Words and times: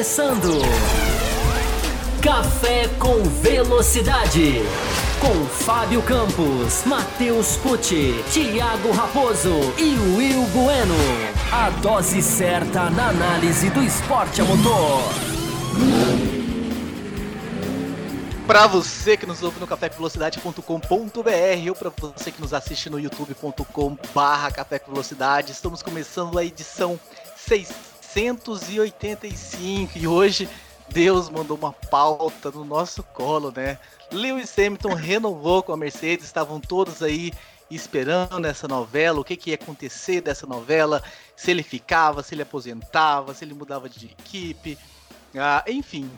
começando. 0.00 0.58
Café 2.22 2.88
com 2.98 3.22
Velocidade. 3.42 4.62
Com 5.20 5.44
Fábio 5.44 6.02
Campos, 6.02 6.84
Matheus 6.86 7.56
Pucci, 7.56 8.14
Thiago 8.32 8.92
Raposo 8.92 9.50
e 9.76 9.94
Will 10.16 10.42
Bueno. 10.54 10.94
A 11.52 11.68
dose 11.82 12.22
certa 12.22 12.88
na 12.88 13.10
análise 13.10 13.68
do 13.68 13.82
esporte 13.82 14.40
a 14.40 14.44
motor. 14.44 15.02
Para 18.46 18.66
você 18.66 19.18
que 19.18 19.26
nos 19.26 19.42
ouve 19.42 19.60
no 19.60 19.66
cafévelocidade.com.br 19.66 21.68
ou 21.68 21.74
para 21.74 21.90
você 21.90 22.32
que 22.32 22.40
nos 22.40 22.54
assiste 22.54 22.88
no 22.88 22.98
youtube.com/barra 22.98 24.50
Café 24.50 24.80
Velocidade, 24.88 25.52
estamos 25.52 25.82
começando 25.82 26.38
a 26.38 26.44
edição 26.44 26.98
685 28.12 29.98
e 29.98 30.06
hoje 30.06 30.48
Deus 30.88 31.28
mandou 31.28 31.56
uma 31.56 31.72
pauta 31.72 32.50
no 32.50 32.64
nosso 32.64 33.02
colo, 33.02 33.52
né? 33.54 33.78
Lewis 34.10 34.52
Hamilton 34.58 34.94
renovou 34.94 35.62
com 35.62 35.72
a 35.72 35.76
Mercedes, 35.76 36.26
estavam 36.26 36.60
todos 36.60 37.02
aí 37.02 37.32
esperando 37.70 38.46
essa 38.46 38.66
novela, 38.66 39.20
o 39.20 39.24
que, 39.24 39.36
que 39.36 39.50
ia 39.50 39.54
acontecer 39.54 40.20
dessa 40.20 40.46
novela, 40.46 41.02
se 41.36 41.52
ele 41.52 41.62
ficava, 41.62 42.22
se 42.22 42.34
ele 42.34 42.42
aposentava, 42.42 43.32
se 43.32 43.44
ele 43.44 43.54
mudava 43.54 43.88
de 43.88 44.06
equipe, 44.06 44.76
ah, 45.36 45.64
enfim, 45.68 46.10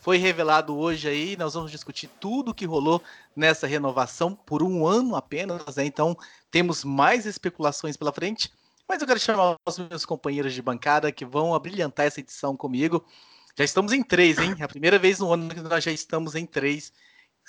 foi 0.00 0.16
revelado 0.16 0.76
hoje 0.76 1.08
aí. 1.08 1.36
Nós 1.36 1.54
vamos 1.54 1.70
discutir 1.70 2.08
tudo 2.18 2.50
o 2.50 2.54
que 2.54 2.64
rolou 2.64 3.00
nessa 3.36 3.66
renovação 3.66 4.34
por 4.34 4.62
um 4.62 4.86
ano 4.86 5.14
apenas, 5.14 5.76
né? 5.76 5.84
Então 5.84 6.16
temos 6.50 6.82
mais 6.82 7.26
especulações 7.26 7.96
pela 7.96 8.12
frente. 8.12 8.50
Mas 8.88 9.02
eu 9.02 9.06
quero 9.06 9.20
chamar 9.20 9.56
os 9.66 9.78
meus 9.78 10.06
companheiros 10.06 10.54
de 10.54 10.62
bancada 10.62 11.12
que 11.12 11.26
vão 11.26 11.54
abrilhantar 11.54 12.06
essa 12.06 12.20
edição 12.20 12.56
comigo. 12.56 13.04
Já 13.56 13.64
estamos 13.64 13.92
em 13.92 14.02
três, 14.02 14.38
hein? 14.38 14.54
É 14.58 14.64
a 14.64 14.68
primeira 14.68 14.98
vez 14.98 15.18
no 15.18 15.32
ano 15.32 15.54
que 15.54 15.60
nós 15.60 15.84
já 15.84 15.92
estamos 15.92 16.34
em 16.34 16.46
três. 16.46 16.92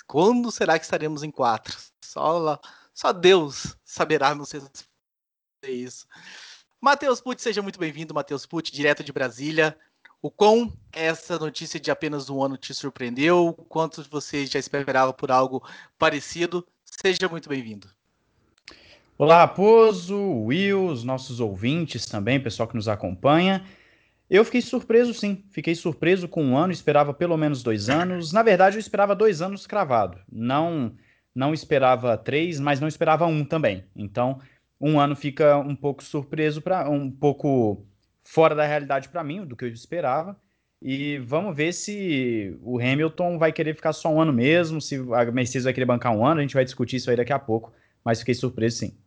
Quando 0.06 0.50
será 0.50 0.78
que 0.78 0.84
estaremos 0.84 1.22
em 1.22 1.30
quatro? 1.30 1.76
Só, 2.04 2.60
só 2.92 3.12
Deus 3.12 3.76
saberá, 3.84 4.34
se 4.44 4.58
é 5.62 5.70
isso. 5.70 6.06
Matheus 6.80 7.20
Pucci, 7.20 7.42
seja 7.42 7.62
muito 7.62 7.78
bem-vindo, 7.78 8.12
Matheus 8.12 8.44
Pucci, 8.44 8.72
direto 8.72 9.04
de 9.04 9.12
Brasília. 9.12 9.78
O 10.20 10.30
quão 10.30 10.76
essa 10.92 11.38
notícia 11.38 11.80
de 11.80 11.90
apenas 11.90 12.28
um 12.28 12.42
ano 12.42 12.56
te 12.56 12.74
surpreendeu? 12.74 13.54
Quanto 13.68 14.02
você 14.10 14.44
já 14.44 14.58
esperava 14.58 15.12
por 15.12 15.30
algo 15.30 15.66
parecido? 15.98 16.66
Seja 16.84 17.28
muito 17.28 17.48
bem-vindo. 17.48 17.88
Olá, 19.22 19.40
Raposo, 19.40 20.16
Will, 20.46 20.86
os 20.86 21.04
nossos 21.04 21.40
ouvintes 21.40 22.06
também, 22.06 22.40
pessoal 22.40 22.66
que 22.66 22.74
nos 22.74 22.88
acompanha. 22.88 23.62
Eu 24.30 24.42
fiquei 24.46 24.62
surpreso, 24.62 25.12
sim. 25.12 25.44
Fiquei 25.50 25.74
surpreso 25.74 26.26
com 26.26 26.42
um 26.42 26.56
ano, 26.56 26.72
esperava 26.72 27.12
pelo 27.12 27.36
menos 27.36 27.62
dois 27.62 27.90
anos. 27.90 28.32
Na 28.32 28.42
verdade, 28.42 28.76
eu 28.76 28.80
esperava 28.80 29.14
dois 29.14 29.42
anos 29.42 29.66
cravado. 29.66 30.18
Não, 30.32 30.94
não 31.34 31.52
esperava 31.52 32.16
três, 32.16 32.58
mas 32.58 32.80
não 32.80 32.88
esperava 32.88 33.26
um 33.26 33.44
também. 33.44 33.84
Então, 33.94 34.40
um 34.80 34.98
ano 34.98 35.14
fica 35.14 35.58
um 35.58 35.76
pouco 35.76 36.02
surpreso 36.02 36.62
para 36.62 36.88
um 36.88 37.10
pouco 37.10 37.84
fora 38.24 38.54
da 38.54 38.64
realidade 38.64 39.10
para 39.10 39.22
mim, 39.22 39.44
do 39.44 39.54
que 39.54 39.66
eu 39.66 39.68
esperava. 39.68 40.34
E 40.80 41.18
vamos 41.18 41.54
ver 41.54 41.74
se 41.74 42.56
o 42.62 42.78
Hamilton 42.78 43.36
vai 43.36 43.52
querer 43.52 43.76
ficar 43.76 43.92
só 43.92 44.08
um 44.08 44.18
ano 44.18 44.32
mesmo, 44.32 44.80
se 44.80 44.96
a 44.96 45.30
Mercedes 45.30 45.64
vai 45.64 45.74
querer 45.74 45.84
bancar 45.84 46.16
um 46.16 46.24
ano, 46.24 46.40
a 46.40 46.42
gente 46.42 46.54
vai 46.54 46.64
discutir 46.64 46.96
isso 46.96 47.10
aí 47.10 47.16
daqui 47.16 47.34
a 47.34 47.38
pouco, 47.38 47.70
mas 48.02 48.20
fiquei 48.20 48.32
surpreso 48.32 48.78
sim. 48.78 48.99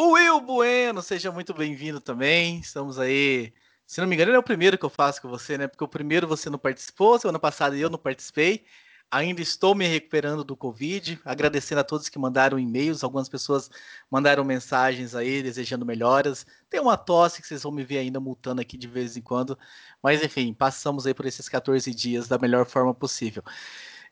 Will 0.00 0.40
Bueno, 0.40 1.02
seja 1.02 1.32
muito 1.32 1.52
bem-vindo 1.52 2.00
também. 2.00 2.60
Estamos 2.60 2.98
aí. 3.00 3.52
Se 3.86 4.00
não 4.00 4.06
me 4.06 4.14
engano, 4.14 4.30
ele 4.30 4.36
é 4.36 4.40
o 4.40 4.42
primeiro 4.44 4.78
que 4.78 4.84
eu 4.84 4.90
faço 4.90 5.20
com 5.20 5.28
você, 5.28 5.58
né? 5.58 5.66
Porque 5.66 5.82
o 5.82 5.88
primeiro 5.88 6.26
você 6.28 6.48
não 6.48 6.58
participou, 6.58 7.18
semana 7.18 7.38
passada 7.38 7.76
eu 7.76 7.90
não 7.90 7.98
participei. 7.98 8.64
Ainda 9.10 9.40
estou 9.40 9.74
me 9.74 9.86
recuperando 9.86 10.44
do 10.44 10.54
Covid, 10.56 11.18
agradecendo 11.24 11.80
a 11.80 11.84
todos 11.84 12.08
que 12.08 12.18
mandaram 12.18 12.58
e-mails. 12.60 13.02
Algumas 13.02 13.28
pessoas 13.28 13.70
mandaram 14.10 14.44
mensagens 14.44 15.14
aí 15.16 15.42
desejando 15.42 15.84
melhoras. 15.84 16.46
Tem 16.70 16.78
uma 16.80 16.96
tosse 16.96 17.42
que 17.42 17.48
vocês 17.48 17.62
vão 17.62 17.72
me 17.72 17.82
ver 17.82 17.98
ainda 17.98 18.20
multando 18.20 18.60
aqui 18.60 18.76
de 18.76 18.86
vez 18.86 19.16
em 19.16 19.22
quando. 19.22 19.58
Mas 20.02 20.22
enfim, 20.22 20.54
passamos 20.54 21.06
aí 21.06 21.14
por 21.14 21.26
esses 21.26 21.48
14 21.48 21.92
dias 21.92 22.28
da 22.28 22.38
melhor 22.38 22.66
forma 22.66 22.94
possível. 22.94 23.42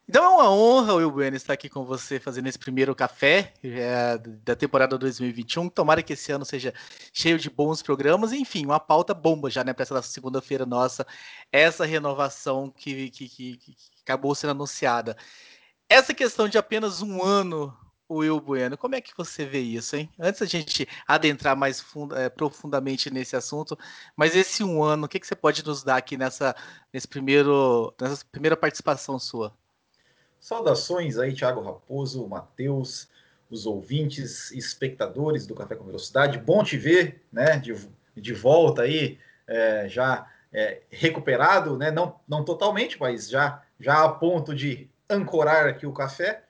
Então 0.09 0.25
é 0.25 0.28
uma 0.28 0.50
honra, 0.50 0.94
Will 0.94 1.11
Bueno, 1.11 1.37
estar 1.37 1.53
aqui 1.53 1.69
com 1.69 1.84
você 1.84 2.21
fazendo 2.21 2.47
esse 2.47 2.59
primeiro 2.59 2.94
café 2.94 3.53
é, 3.65 4.17
da 4.19 4.55
temporada 4.55 4.97
2021. 4.97 5.69
Tomara 5.69 6.00
que 6.00 6.12
esse 6.12 6.31
ano 6.31 6.44
seja 6.44 6.72
cheio 7.12 7.37
de 7.39 7.50
bons 7.50 7.83
programas. 7.83 8.33
Enfim, 8.33 8.65
uma 8.65 8.78
pauta 8.78 9.12
bomba 9.12 9.50
já, 9.50 9.65
né, 9.65 9.72
para 9.72 9.83
essa 9.83 10.00
segunda-feira 10.03 10.65
nossa, 10.65 11.05
essa 11.50 11.84
renovação 11.84 12.71
que, 12.71 13.11
que, 13.11 13.28
que, 13.28 13.56
que, 13.56 13.77
acabou 14.03 14.33
sendo 14.34 14.50
anunciada. 14.50 15.16
Essa 15.89 16.15
questão 16.15 16.49
de 16.49 16.56
apenas 16.59 17.03
um 17.03 17.25
ano, 17.25 17.77
Will 18.09 18.41
Bueno, 18.41 18.78
como 18.78 18.95
é 18.95 19.00
que 19.00 19.16
você 19.16 19.45
vê 19.45 19.61
isso, 19.61 19.97
hein? 19.97 20.09
Antes 20.21 20.41
da 20.41 20.47
gente 20.47 20.89
adentrar 21.06 21.56
mais 21.56 21.84
é, 22.16 22.28
profundamente 22.28 23.11
nesse 23.11 23.34
assunto, 23.37 23.77
mas 24.16 24.37
esse 24.37 24.62
um 24.62 24.84
ano, 24.84 25.06
o 25.06 25.09
que, 25.09 25.19
que 25.21 25.27
você 25.27 25.34
pode 25.37 25.65
nos 25.65 25.83
dar 25.83 25.97
aqui 25.97 26.16
nessa, 26.16 26.55
nesse 26.93 27.09
primeiro, 27.09 27.93
nessa 28.00 28.25
primeira 28.31 28.56
participação 28.56 29.19
sua? 29.19 29.53
Saudações 30.47 31.19
aí, 31.19 31.34
Thiago 31.34 31.61
Raposo, 31.61 32.25
Matheus, 32.29 33.09
os 33.51 33.67
ouvintes 33.67 34.53
espectadores 34.53 35.45
do 35.45 35.57
Café 35.57 35.75
com 35.75 35.83
Velocidade. 35.83 36.39
Bom 36.39 36.62
te 36.62 36.77
ver, 36.77 37.21
né, 37.33 37.59
de, 37.59 37.77
de 38.17 38.33
volta 38.33 38.83
aí, 38.83 39.19
é, 39.45 39.89
já 39.89 40.25
é, 40.53 40.83
recuperado, 40.89 41.77
né, 41.77 41.91
não, 41.91 42.15
não 42.29 42.45
totalmente, 42.45 42.97
mas 43.01 43.29
já, 43.29 43.61
já 43.81 44.05
a 44.05 44.09
ponto 44.09 44.55
de 44.55 44.89
ancorar 45.11 45.67
aqui 45.67 45.84
o 45.84 45.93
café. 45.93 46.45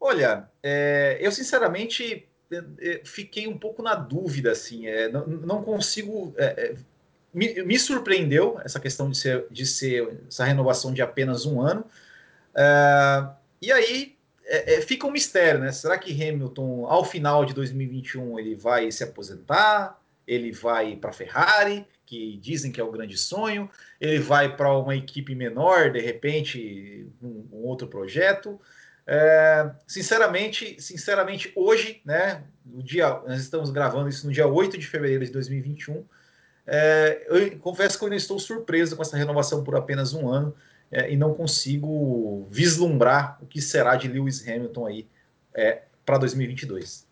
Olha, 0.00 0.48
é, 0.62 1.18
eu 1.20 1.30
sinceramente 1.30 2.26
é, 2.50 2.64
é, 2.80 3.02
fiquei 3.04 3.46
um 3.46 3.58
pouco 3.58 3.82
na 3.82 3.96
dúvida, 3.96 4.52
assim, 4.52 4.86
é, 4.86 5.10
não, 5.10 5.26
não 5.26 5.62
consigo. 5.62 6.34
Me, 7.34 7.62
me, 7.64 7.78
surpreendeu 7.78 8.58
essa 8.64 8.80
questão 8.80 9.10
de 9.10 9.18
ser, 9.18 9.46
de 9.50 9.66
ser 9.66 10.20
essa 10.26 10.46
renovação 10.46 10.90
de 10.90 11.02
apenas 11.02 11.44
um 11.44 11.60
ano. 11.60 11.84
É, 12.54 13.26
e 13.62 13.72
aí 13.72 14.16
é, 14.50 14.74
é, 14.74 14.80
fica 14.80 15.06
um 15.06 15.12
mistério, 15.12 15.60
né? 15.60 15.70
Será 15.70 15.96
que 15.96 16.12
Hamilton, 16.12 16.84
ao 16.86 17.04
final 17.04 17.44
de 17.44 17.54
2021, 17.54 18.38
ele 18.38 18.56
vai 18.56 18.90
se 18.90 19.04
aposentar? 19.04 19.96
Ele 20.26 20.50
vai 20.50 20.96
para 20.96 21.10
a 21.10 21.12
Ferrari, 21.12 21.86
que 22.04 22.36
dizem 22.38 22.72
que 22.72 22.80
é 22.80 22.84
o 22.84 22.90
grande 22.90 23.16
sonho? 23.16 23.70
Ele 24.00 24.18
vai 24.18 24.56
para 24.56 24.76
uma 24.76 24.96
equipe 24.96 25.34
menor, 25.34 25.92
de 25.92 26.00
repente, 26.00 27.06
um, 27.22 27.46
um 27.52 27.64
outro 27.64 27.86
projeto? 27.86 28.60
É, 29.06 29.70
sinceramente, 29.86 30.80
sinceramente, 30.82 31.52
hoje, 31.54 32.00
né? 32.04 32.42
No 32.66 32.82
dia, 32.82 33.08
nós 33.26 33.40
estamos 33.40 33.70
gravando 33.70 34.08
isso 34.08 34.26
no 34.26 34.32
dia 34.32 34.48
8 34.48 34.76
de 34.76 34.86
fevereiro 34.86 35.24
de 35.24 35.30
2021. 35.30 36.04
É, 36.66 37.26
eu 37.28 37.58
confesso 37.58 37.96
que 37.96 38.04
eu 38.04 38.06
ainda 38.06 38.16
estou 38.16 38.38
surpreso 38.38 38.96
com 38.96 39.02
essa 39.02 39.16
renovação 39.16 39.62
por 39.62 39.76
apenas 39.76 40.12
um 40.12 40.28
ano 40.28 40.54
é, 40.90 41.12
e 41.12 41.16
não 41.16 41.34
consigo 41.34 42.46
vislumbrar 42.50 43.38
o 43.40 43.46
que 43.46 43.60
será 43.60 43.96
de 43.96 44.08
Lewis 44.08 44.46
Hamilton 44.46 44.86
aí 44.86 45.08
é, 45.54 45.82
para 46.04 46.18
2022. 46.18 47.06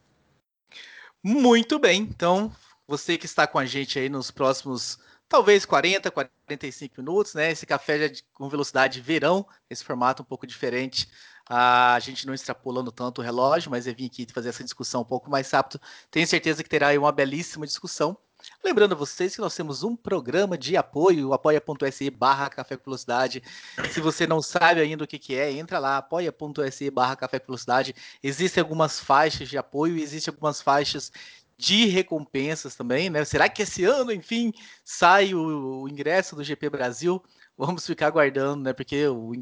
Muito 1.22 1.78
bem, 1.78 2.02
então 2.02 2.52
você 2.86 3.18
que 3.18 3.26
está 3.26 3.46
com 3.46 3.58
a 3.58 3.66
gente 3.66 3.98
aí 3.98 4.08
nos 4.08 4.30
próximos 4.30 4.98
talvez 5.28 5.66
40, 5.66 6.10
45 6.10 6.94
minutos, 6.98 7.34
né? 7.34 7.50
Esse 7.50 7.66
café 7.66 7.98
já 7.98 8.08
de, 8.08 8.24
com 8.32 8.48
velocidade 8.48 9.00
verão, 9.00 9.46
esse 9.68 9.84
formato 9.84 10.22
um 10.22 10.26
pouco 10.26 10.46
diferente. 10.46 11.08
A 11.46 11.98
gente 12.00 12.26
não 12.26 12.34
extrapolando 12.34 12.90
tanto 12.90 13.20
o 13.20 13.24
relógio, 13.24 13.70
mas 13.70 13.86
eu 13.86 13.94
vim 13.94 14.06
aqui 14.06 14.26
fazer 14.32 14.50
essa 14.50 14.64
discussão 14.64 15.02
um 15.02 15.04
pouco 15.04 15.31
mais 15.31 15.50
rápido. 15.50 15.81
Tenho 16.10 16.26
certeza 16.26 16.62
que 16.62 16.69
terá 16.69 16.88
aí 16.88 16.98
uma 16.98 17.12
belíssima 17.12 17.66
discussão. 17.66 18.16
Lembrando 18.64 18.92
a 18.92 18.96
vocês 18.96 19.34
que 19.34 19.40
nós 19.40 19.54
temos 19.54 19.82
um 19.82 19.94
programa 19.94 20.58
de 20.58 20.76
apoio, 20.76 21.32
apoia.se 21.32 22.10
barra 22.10 22.50
Café 22.50 22.76
Velocidade. 22.76 23.42
Se 23.90 24.00
você 24.00 24.26
não 24.26 24.42
sabe 24.42 24.80
ainda 24.80 25.04
o 25.04 25.06
que, 25.06 25.18
que 25.18 25.34
é, 25.34 25.52
entra 25.52 25.78
lá, 25.78 25.98
apoia.se 25.98 26.90
barra 26.90 27.16
Café 27.16 27.38
Velocidade. 27.38 27.94
Existem 28.22 28.60
algumas 28.60 28.98
faixas 28.98 29.48
de 29.48 29.56
apoio 29.56 29.96
existem 29.96 30.32
algumas 30.32 30.60
faixas 30.60 31.12
de 31.56 31.86
recompensas 31.86 32.76
também, 32.76 33.10
né? 33.10 33.24
Será 33.24 33.48
que 33.48 33.62
esse 33.62 33.84
ano, 33.84 34.12
enfim, 34.12 34.52
sai 34.84 35.34
o, 35.34 35.82
o 35.82 35.88
ingresso 35.88 36.36
do 36.36 36.44
GP 36.44 36.70
Brasil? 36.70 37.22
Vamos 37.56 37.84
ficar 37.84 38.06
aguardando, 38.06 38.62
né? 38.62 38.72
Porque 38.72 39.08
o, 39.08 39.32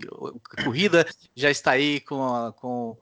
a 0.56 0.64
corrida 0.64 1.06
já 1.34 1.50
está 1.50 1.72
aí 1.72 2.00
com, 2.00 2.24
a, 2.34 2.52
com 2.54 2.96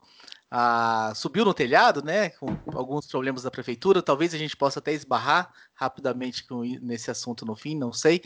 ah, 0.56 1.12
subiu 1.16 1.44
no 1.44 1.52
telhado, 1.52 2.00
né? 2.00 2.30
Com 2.30 2.56
alguns 2.76 3.08
problemas 3.08 3.42
da 3.42 3.50
prefeitura. 3.50 4.00
Talvez 4.00 4.32
a 4.32 4.38
gente 4.38 4.56
possa 4.56 4.78
até 4.78 4.92
esbarrar 4.92 5.52
rapidamente 5.74 6.44
com, 6.44 6.62
nesse 6.80 7.10
assunto 7.10 7.44
no 7.44 7.56
fim, 7.56 7.76
não 7.76 7.92
sei. 7.92 8.22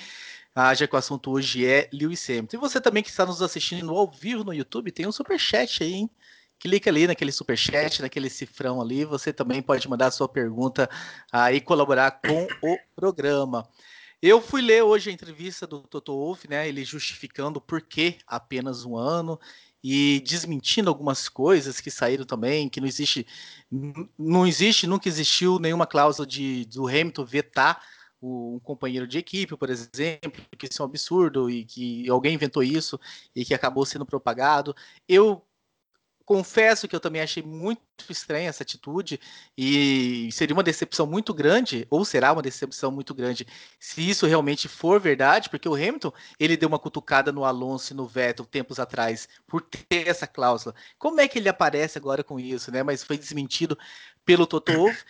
Ah, 0.55 0.75
já 0.75 0.87
que 0.87 0.95
o 0.95 0.99
assunto 0.99 1.31
hoje 1.31 1.65
é 1.65 1.89
Lewis 1.91 2.29
Hamilton. 2.29 2.59
E 2.59 2.61
você 2.61 2.83
também 2.83 3.03
que 3.03 3.09
está 3.09 3.25
nos 3.25 3.41
assistindo 3.41 3.91
ao 3.97 4.11
vivo 4.11 4.45
no 4.45 4.53
YouTube, 4.53 4.93
tem 4.93 5.07
um 5.07 5.13
super 5.13 5.41
chat 5.41 5.83
aí, 5.83 5.95
hein? 5.95 6.11
Clica 6.59 6.91
ali 6.91 7.07
naquele 7.07 7.33
super 7.33 7.57
chat, 7.57 8.03
naquele 8.03 8.29
cifrão 8.29 8.79
ali. 8.79 9.07
Você 9.07 9.33
também 9.33 9.63
pode 9.63 9.89
mandar 9.89 10.09
a 10.09 10.11
sua 10.11 10.29
pergunta 10.29 10.87
ah, 11.33 11.51
e 11.51 11.63
colaborar 11.63 12.11
com 12.11 12.47
o 12.63 12.79
programa. 12.95 13.67
Eu 14.21 14.43
fui 14.43 14.61
ler 14.61 14.83
hoje 14.83 15.09
a 15.09 15.13
entrevista 15.15 15.67
do 15.67 15.81
Toto 15.81 16.13
Wolff, 16.13 16.47
né? 16.47 16.69
Ele 16.69 16.85
justificando 16.85 17.59
por 17.59 17.81
que 17.81 18.19
apenas 18.27 18.85
um 18.85 18.99
ano 18.99 19.41
e 19.83 20.21
desmentindo 20.27 20.89
algumas 20.91 21.29
coisas 21.29 21.81
que 21.81 21.91
saíram 21.91 22.25
também, 22.25 22.69
que 22.69 22.81
não 22.81 22.87
existe, 22.87 23.27
não 24.19 24.47
existe, 24.47 24.87
nunca 24.87 25.09
existiu 25.09 25.59
nenhuma 25.59 25.87
cláusula 25.87 26.27
de 26.27 26.65
do 26.67 26.87
Hamilton 26.89 27.25
vetar 27.25 27.81
um 28.21 28.59
companheiro 28.61 29.07
de 29.07 29.19
equipe, 29.19 29.57
por 29.57 29.71
exemplo, 29.71 30.45
que 30.59 30.67
isso 30.67 30.83
é 30.83 30.85
um 30.85 30.89
absurdo 30.89 31.49
e 31.49 31.65
que 31.65 32.09
alguém 32.11 32.35
inventou 32.35 32.63
isso 32.63 32.99
e 33.35 33.45
que 33.45 33.55
acabou 33.55 33.87
sendo 33.87 34.05
propagado. 34.05 34.75
Eu 35.09 35.45
confesso 36.29 36.87
que 36.87 36.95
eu 36.95 37.01
também 37.01 37.23
achei 37.23 37.43
muito 37.43 37.81
estranha 38.11 38.51
essa 38.51 38.63
atitude 38.63 39.19
e 39.57 40.29
seria 40.31 40.53
uma 40.53 40.63
decepção 40.63 41.07
muito 41.07 41.33
grande, 41.33 41.87
ou 41.89 42.05
será 42.05 42.35
uma 42.35 42.43
decepção 42.43 42.91
muito 42.91 43.15
grande, 43.15 43.47
se 43.81 44.07
isso 44.07 44.27
realmente 44.27 44.69
for 44.69 45.01
verdade, 45.01 45.49
porque 45.49 45.67
o 45.67 45.75
Hamilton 45.75 46.13
ele 46.39 46.55
deu 46.55 46.69
uma 46.69 46.79
cutucada 46.79 47.33
no 47.33 47.47
Alonso 47.47 47.95
e 47.95 47.97
no 47.97 48.07
Vettel 48.07 48.45
tempos 48.45 48.79
atrás 48.79 49.27
por 49.47 49.63
ter 49.63 50.07
essa 50.07 50.27
cláusula. 50.27 50.75
Como 50.99 51.19
é 51.19 51.27
que 51.27 51.39
ele 51.39 51.49
aparece 51.49 51.97
agora 51.97 52.23
com 52.23 52.39
isso, 52.39 52.71
né? 52.71 52.83
Mas 52.83 53.03
foi 53.03 53.17
desmentido 53.17 53.79
pelo 54.23 54.47
Toto 54.47 54.71
Wolff. 54.77 55.03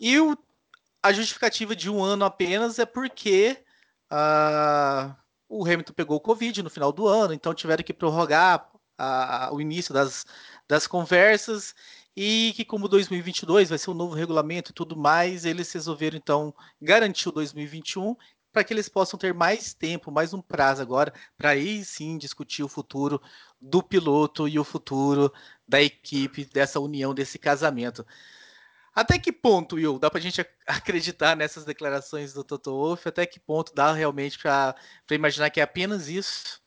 E 0.00 0.18
o, 0.18 0.34
a 1.02 1.12
justificativa 1.12 1.76
de 1.76 1.90
um 1.90 2.02
ano 2.02 2.24
apenas 2.24 2.78
é 2.78 2.86
porque 2.86 3.58
uh, 4.10 5.14
o 5.50 5.66
Hamilton 5.66 5.92
pegou 5.92 6.16
o 6.16 6.20
Covid 6.20 6.62
no 6.62 6.70
final 6.70 6.90
do 6.90 7.06
ano, 7.06 7.34
então 7.34 7.52
tiveram 7.52 7.84
que 7.84 7.92
prorrogar 7.92 8.71
a, 9.02 9.52
o 9.52 9.60
início 9.60 9.92
das, 9.92 10.24
das 10.68 10.86
conversas 10.86 11.74
e 12.16 12.52
que 12.54 12.64
como 12.64 12.88
2022 12.88 13.70
vai 13.70 13.78
ser 13.78 13.90
um 13.90 13.94
novo 13.94 14.14
regulamento 14.14 14.70
e 14.70 14.74
tudo 14.74 14.96
mais, 14.96 15.44
eles 15.44 15.72
resolveram 15.72 16.16
então 16.16 16.54
garantir 16.80 17.28
o 17.28 17.32
2021 17.32 18.14
para 18.52 18.62
que 18.62 18.72
eles 18.72 18.88
possam 18.88 19.18
ter 19.18 19.32
mais 19.32 19.72
tempo, 19.72 20.12
mais 20.12 20.34
um 20.34 20.42
prazo 20.42 20.82
agora, 20.82 21.12
para 21.38 21.50
aí 21.50 21.84
sim 21.84 22.18
discutir 22.18 22.62
o 22.62 22.68
futuro 22.68 23.20
do 23.60 23.82
piloto 23.82 24.46
e 24.46 24.58
o 24.58 24.64
futuro 24.64 25.32
da 25.66 25.82
equipe, 25.82 26.44
dessa 26.44 26.78
união, 26.78 27.14
desse 27.14 27.38
casamento. 27.38 28.06
Até 28.94 29.18
que 29.18 29.32
ponto, 29.32 29.76
Will, 29.76 29.98
dá 29.98 30.10
para 30.10 30.18
a 30.18 30.22
gente 30.22 30.46
acreditar 30.66 31.34
nessas 31.34 31.64
declarações 31.64 32.34
do 32.34 32.44
Toto 32.44 32.70
Wolff? 32.72 33.08
Até 33.08 33.26
que 33.26 33.40
ponto 33.40 33.74
dá 33.74 33.92
realmente 33.92 34.38
para 34.38 34.76
imaginar 35.10 35.50
que 35.50 35.60
é 35.60 35.62
apenas 35.62 36.08
isso? 36.08 36.61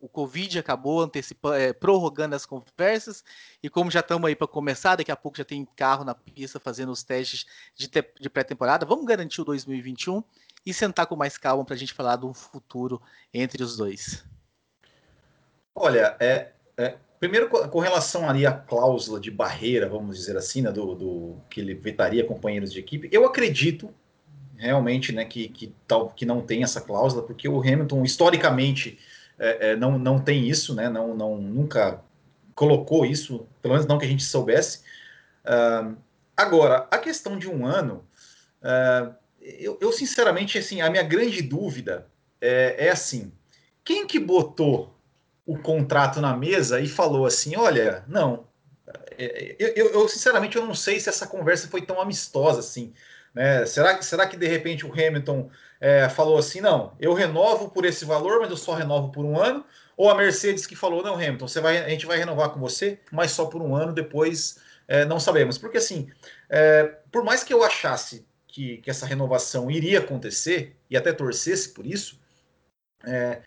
O 0.00 0.08
Covid 0.08 0.58
acabou 0.58 1.02
antecipando, 1.02 1.56
é, 1.56 1.72
prorrogando 1.72 2.36
as 2.36 2.46
conversas, 2.46 3.24
e 3.62 3.68
como 3.68 3.90
já 3.90 4.00
estamos 4.00 4.28
aí 4.28 4.36
para 4.36 4.46
começar, 4.46 4.96
daqui 4.96 5.10
a 5.10 5.16
pouco 5.16 5.38
já 5.38 5.44
tem 5.44 5.66
carro 5.76 6.04
na 6.04 6.14
pista 6.14 6.60
fazendo 6.60 6.92
os 6.92 7.02
testes 7.02 7.44
de, 7.74 7.90
de 8.20 8.30
pré-temporada, 8.30 8.86
vamos 8.86 9.04
garantir 9.04 9.40
o 9.40 9.44
2021 9.44 10.22
e 10.64 10.72
sentar 10.72 11.06
com 11.06 11.16
mais 11.16 11.36
calma 11.38 11.64
para 11.64 11.74
a 11.74 11.78
gente 11.78 11.92
falar 11.92 12.16
do 12.16 12.32
futuro 12.32 13.00
entre 13.32 13.62
os 13.62 13.76
dois. 13.76 14.24
Olha, 15.74 16.16
é, 16.20 16.52
é, 16.76 16.96
primeiro 17.18 17.48
com 17.48 17.78
relação 17.80 18.28
ali 18.28 18.46
à 18.46 18.52
cláusula 18.52 19.20
de 19.20 19.30
barreira, 19.30 19.88
vamos 19.88 20.16
dizer 20.16 20.36
assim, 20.36 20.62
né, 20.62 20.70
do, 20.70 20.94
do 20.94 21.36
que 21.50 21.60
ele 21.60 21.74
vetaria 21.74 22.24
companheiros 22.24 22.72
de 22.72 22.78
equipe, 22.78 23.08
eu 23.12 23.24
acredito 23.24 23.92
realmente 24.56 25.12
né, 25.12 25.24
que, 25.24 25.48
que, 25.48 25.74
tal, 25.86 26.10
que 26.10 26.24
não 26.24 26.40
tem 26.40 26.62
essa 26.62 26.80
cláusula, 26.80 27.22
porque 27.22 27.48
o 27.48 27.60
Hamilton, 27.60 28.04
historicamente, 28.04 28.98
é, 29.38 29.70
é, 29.70 29.76
não, 29.76 29.98
não 29.98 30.18
tem 30.18 30.48
isso, 30.48 30.74
né? 30.74 30.88
Não, 30.88 31.14
não, 31.14 31.36
nunca 31.36 32.00
colocou 32.54 33.04
isso, 33.04 33.46
pelo 33.60 33.74
menos 33.74 33.86
não 33.86 33.98
que 33.98 34.06
a 34.06 34.08
gente 34.08 34.24
soubesse. 34.24 34.80
Uh, 35.44 35.96
agora, 36.36 36.86
a 36.90 36.98
questão 36.98 37.38
de 37.38 37.48
um 37.48 37.66
ano, 37.66 38.06
uh, 38.62 39.14
eu, 39.40 39.78
eu, 39.80 39.92
sinceramente, 39.92 40.58
assim, 40.58 40.80
a 40.80 40.90
minha 40.90 41.02
grande 41.02 41.42
dúvida 41.42 42.06
é, 42.40 42.86
é 42.86 42.90
assim: 42.90 43.32
quem 43.84 44.06
que 44.06 44.18
botou 44.18 44.94
o 45.46 45.56
contrato 45.56 46.20
na 46.20 46.36
mesa 46.36 46.80
e 46.80 46.88
falou 46.88 47.24
assim, 47.24 47.56
olha, 47.56 48.04
não, 48.08 48.46
é, 49.16 49.54
eu, 49.58 49.68
eu, 49.76 49.92
eu, 49.92 50.08
sinceramente 50.08 50.56
eu 50.56 50.66
não 50.66 50.74
sei 50.74 50.98
se 50.98 51.08
essa 51.08 51.26
conversa 51.26 51.68
foi 51.68 51.82
tão 51.82 52.00
amistosa 52.00 52.60
assim. 52.60 52.92
Né? 53.36 53.66
Será, 53.66 54.00
será 54.00 54.26
que 54.26 54.34
de 54.34 54.48
repente 54.48 54.86
o 54.86 54.90
Hamilton 54.90 55.50
é, 55.78 56.08
falou 56.08 56.38
assim: 56.38 56.62
não, 56.62 56.96
eu 56.98 57.12
renovo 57.12 57.68
por 57.68 57.84
esse 57.84 58.02
valor, 58.02 58.40
mas 58.40 58.48
eu 58.48 58.56
só 58.56 58.72
renovo 58.72 59.12
por 59.12 59.26
um 59.26 59.38
ano? 59.38 59.62
Ou 59.94 60.08
a 60.08 60.14
Mercedes 60.14 60.66
que 60.66 60.74
falou: 60.74 61.02
não, 61.02 61.16
Hamilton, 61.16 61.46
você 61.46 61.60
vai, 61.60 61.84
a 61.84 61.88
gente 61.90 62.06
vai 62.06 62.16
renovar 62.16 62.48
com 62.48 62.58
você, 62.58 62.98
mas 63.12 63.32
só 63.32 63.44
por 63.44 63.60
um 63.60 63.76
ano, 63.76 63.92
depois 63.92 64.58
é, 64.88 65.04
não 65.04 65.20
sabemos. 65.20 65.58
Porque 65.58 65.76
assim, 65.76 66.10
é, 66.48 66.84
por 67.12 67.22
mais 67.22 67.44
que 67.44 67.52
eu 67.52 67.62
achasse 67.62 68.26
que, 68.48 68.78
que, 68.78 68.88
essa 68.88 69.04
renovação 69.04 69.70
iria 69.70 69.98
acontecer, 69.98 70.74
e 70.88 70.96
até 70.96 71.12
torcesse 71.12 71.74
por 71.74 71.86
isso, 71.86 72.18
é, 73.04 73.42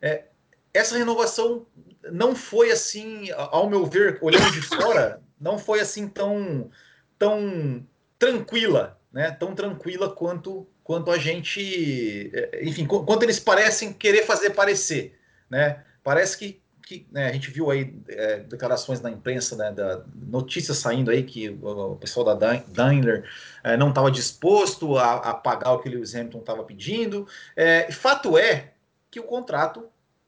é, 0.00 0.24
essa 0.72 0.96
renovação 0.96 1.66
não 2.10 2.34
foi 2.34 2.70
assim, 2.70 3.30
ao 3.32 3.68
meu 3.68 3.84
ver, 3.84 4.18
olhando 4.22 4.50
de 4.50 4.62
fora, 4.62 5.20
não 5.38 5.58
foi 5.58 5.80
assim 5.80 6.08
tão, 6.08 6.70
tão 7.18 7.86
tranquila 8.18 8.98
né, 9.14 9.30
tão 9.30 9.54
tranquila 9.54 10.10
quanto, 10.10 10.66
quanto 10.82 11.12
a 11.12 11.16
gente, 11.16 12.32
é, 12.34 12.64
enfim, 12.64 12.84
quanto 12.84 13.22
eles 13.22 13.38
parecem 13.38 13.92
querer 13.92 14.26
fazer 14.26 14.50
parecer, 14.50 15.16
né? 15.48 15.84
Parece 16.02 16.36
que, 16.36 16.60
que 16.82 17.06
né, 17.12 17.28
a 17.28 17.32
gente 17.32 17.48
viu 17.48 17.70
aí 17.70 17.96
é, 18.08 18.38
declarações 18.40 19.00
na 19.00 19.08
imprensa, 19.08 19.54
né, 19.54 19.70
da 19.70 20.04
notícias 20.16 20.78
saindo 20.78 21.12
aí 21.12 21.22
que 21.22 21.48
o, 21.48 21.94
pessoal 21.94 22.26
da 22.26 22.60
Daimler 22.66 23.24
é, 23.62 23.76
não 23.76 23.90
estava 23.90 24.10
disposto 24.10 24.98
a, 24.98 25.14
a, 25.14 25.34
pagar 25.34 25.74
o 25.74 25.78
que 25.78 25.88
o 25.88 25.92
Lewis 25.92 26.12
Hamilton 26.12 26.40
estava 26.40 26.64
pedindo. 26.64 27.28
É, 27.54 27.90
fato 27.92 28.36
é 28.36 28.72
que 29.12 29.20
o 29.20 29.22
contrato, 29.22 29.86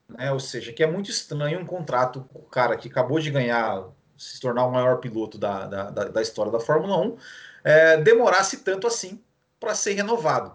né, 0.08 0.30
ou 0.30 0.38
seja, 0.38 0.72
que 0.72 0.84
é 0.84 0.86
muito 0.86 1.10
estranho 1.10 1.58
um 1.58 1.66
contrato, 1.66 2.24
o 2.32 2.42
cara 2.42 2.76
que 2.76 2.88
acabou 2.88 3.18
de 3.18 3.32
ganhar, 3.32 3.88
se 4.16 4.40
tornar 4.40 4.64
o 4.64 4.70
maior 4.70 4.98
piloto 4.98 5.36
da, 5.36 5.66
da, 5.66 5.90
da, 5.90 6.04
da 6.04 6.22
história 6.22 6.52
da 6.52 6.60
Fórmula 6.60 6.96
1, 6.98 7.16
é, 7.66 7.96
demorasse 7.96 8.58
tanto 8.58 8.86
assim 8.86 9.20
para 9.58 9.74
ser 9.74 9.94
renovado. 9.94 10.54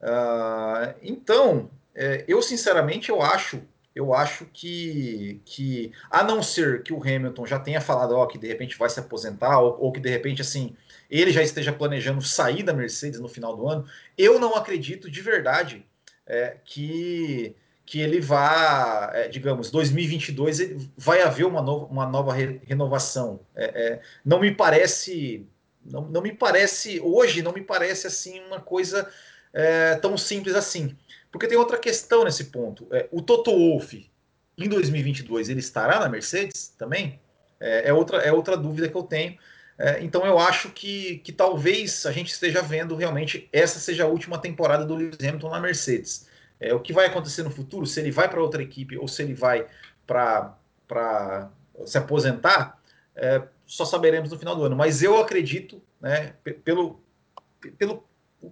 Uh, 0.00 0.94
então, 1.02 1.68
é, 1.92 2.24
eu 2.28 2.40
sinceramente 2.40 3.10
eu 3.10 3.20
acho, 3.20 3.60
eu 3.92 4.14
acho 4.14 4.46
que, 4.52 5.40
que 5.44 5.90
a 6.08 6.22
não 6.22 6.40
ser 6.44 6.84
que 6.84 6.92
o 6.92 7.02
Hamilton 7.02 7.44
já 7.44 7.58
tenha 7.58 7.80
falado 7.80 8.12
ó, 8.12 8.26
que 8.26 8.38
de 8.38 8.46
repente 8.46 8.78
vai 8.78 8.88
se 8.88 9.00
aposentar 9.00 9.58
ou, 9.58 9.76
ou 9.80 9.92
que 9.92 9.98
de 9.98 10.08
repente 10.08 10.42
assim 10.42 10.76
ele 11.10 11.32
já 11.32 11.42
esteja 11.42 11.72
planejando 11.72 12.22
sair 12.22 12.62
da 12.62 12.72
Mercedes 12.72 13.18
no 13.18 13.28
final 13.28 13.56
do 13.56 13.68
ano, 13.68 13.84
eu 14.16 14.38
não 14.38 14.54
acredito 14.54 15.10
de 15.10 15.20
verdade 15.20 15.84
é, 16.24 16.56
que 16.64 17.56
que 17.86 18.00
ele 18.00 18.18
vá, 18.18 19.10
é, 19.12 19.28
digamos, 19.28 19.70
2022 19.70 20.88
vai 20.96 21.20
haver 21.20 21.44
uma 21.44 21.60
nova, 21.60 21.84
uma 21.84 22.06
nova 22.06 22.32
re 22.32 22.58
renovação. 22.64 23.40
É, 23.54 23.64
é, 23.64 24.00
não 24.24 24.40
me 24.40 24.50
parece 24.50 25.46
não, 25.84 26.02
não 26.08 26.22
me 26.22 26.32
parece, 26.32 27.00
hoje, 27.00 27.42
não 27.42 27.52
me 27.52 27.62
parece 27.62 28.06
assim 28.06 28.40
uma 28.40 28.60
coisa 28.60 29.08
é, 29.52 29.94
tão 29.96 30.16
simples 30.16 30.54
assim. 30.54 30.96
Porque 31.30 31.46
tem 31.46 31.58
outra 31.58 31.78
questão 31.78 32.24
nesse 32.24 32.44
ponto. 32.44 32.86
É, 32.92 33.08
o 33.10 33.20
Toto 33.20 33.50
Wolff, 33.50 34.10
em 34.56 34.68
2022, 34.68 35.48
ele 35.48 35.60
estará 35.60 35.98
na 35.98 36.08
Mercedes 36.08 36.74
também? 36.78 37.20
É, 37.60 37.88
é 37.88 37.92
outra, 37.92 38.18
é 38.18 38.32
outra 38.32 38.56
dúvida 38.56 38.88
que 38.88 38.96
eu 38.96 39.02
tenho. 39.02 39.36
É, 39.76 40.02
então 40.02 40.24
eu 40.24 40.38
acho 40.38 40.70
que, 40.70 41.18
que 41.18 41.32
talvez 41.32 42.06
a 42.06 42.12
gente 42.12 42.32
esteja 42.32 42.62
vendo 42.62 42.94
realmente 42.94 43.48
essa 43.52 43.80
seja 43.80 44.04
a 44.04 44.06
última 44.06 44.38
temporada 44.38 44.84
do 44.84 44.94
Lewis 44.94 45.18
Hamilton 45.20 45.50
na 45.50 45.60
Mercedes. 45.60 46.28
É, 46.60 46.72
o 46.72 46.80
que 46.80 46.92
vai 46.92 47.06
acontecer 47.06 47.42
no 47.42 47.50
futuro, 47.50 47.86
se 47.86 48.00
ele 48.00 48.10
vai 48.10 48.28
para 48.28 48.40
outra 48.40 48.62
equipe 48.62 48.96
ou 48.96 49.08
se 49.08 49.22
ele 49.22 49.34
vai 49.34 49.66
para 50.06 51.50
se 51.84 51.98
aposentar, 51.98 52.80
é, 53.16 53.42
só 53.66 53.84
saberemos 53.84 54.30
no 54.30 54.38
final 54.38 54.54
do 54.56 54.64
ano. 54.64 54.76
Mas 54.76 55.02
eu 55.02 55.18
acredito, 55.18 55.82
né, 56.00 56.34
pelo, 56.64 57.00
pelo 57.78 58.04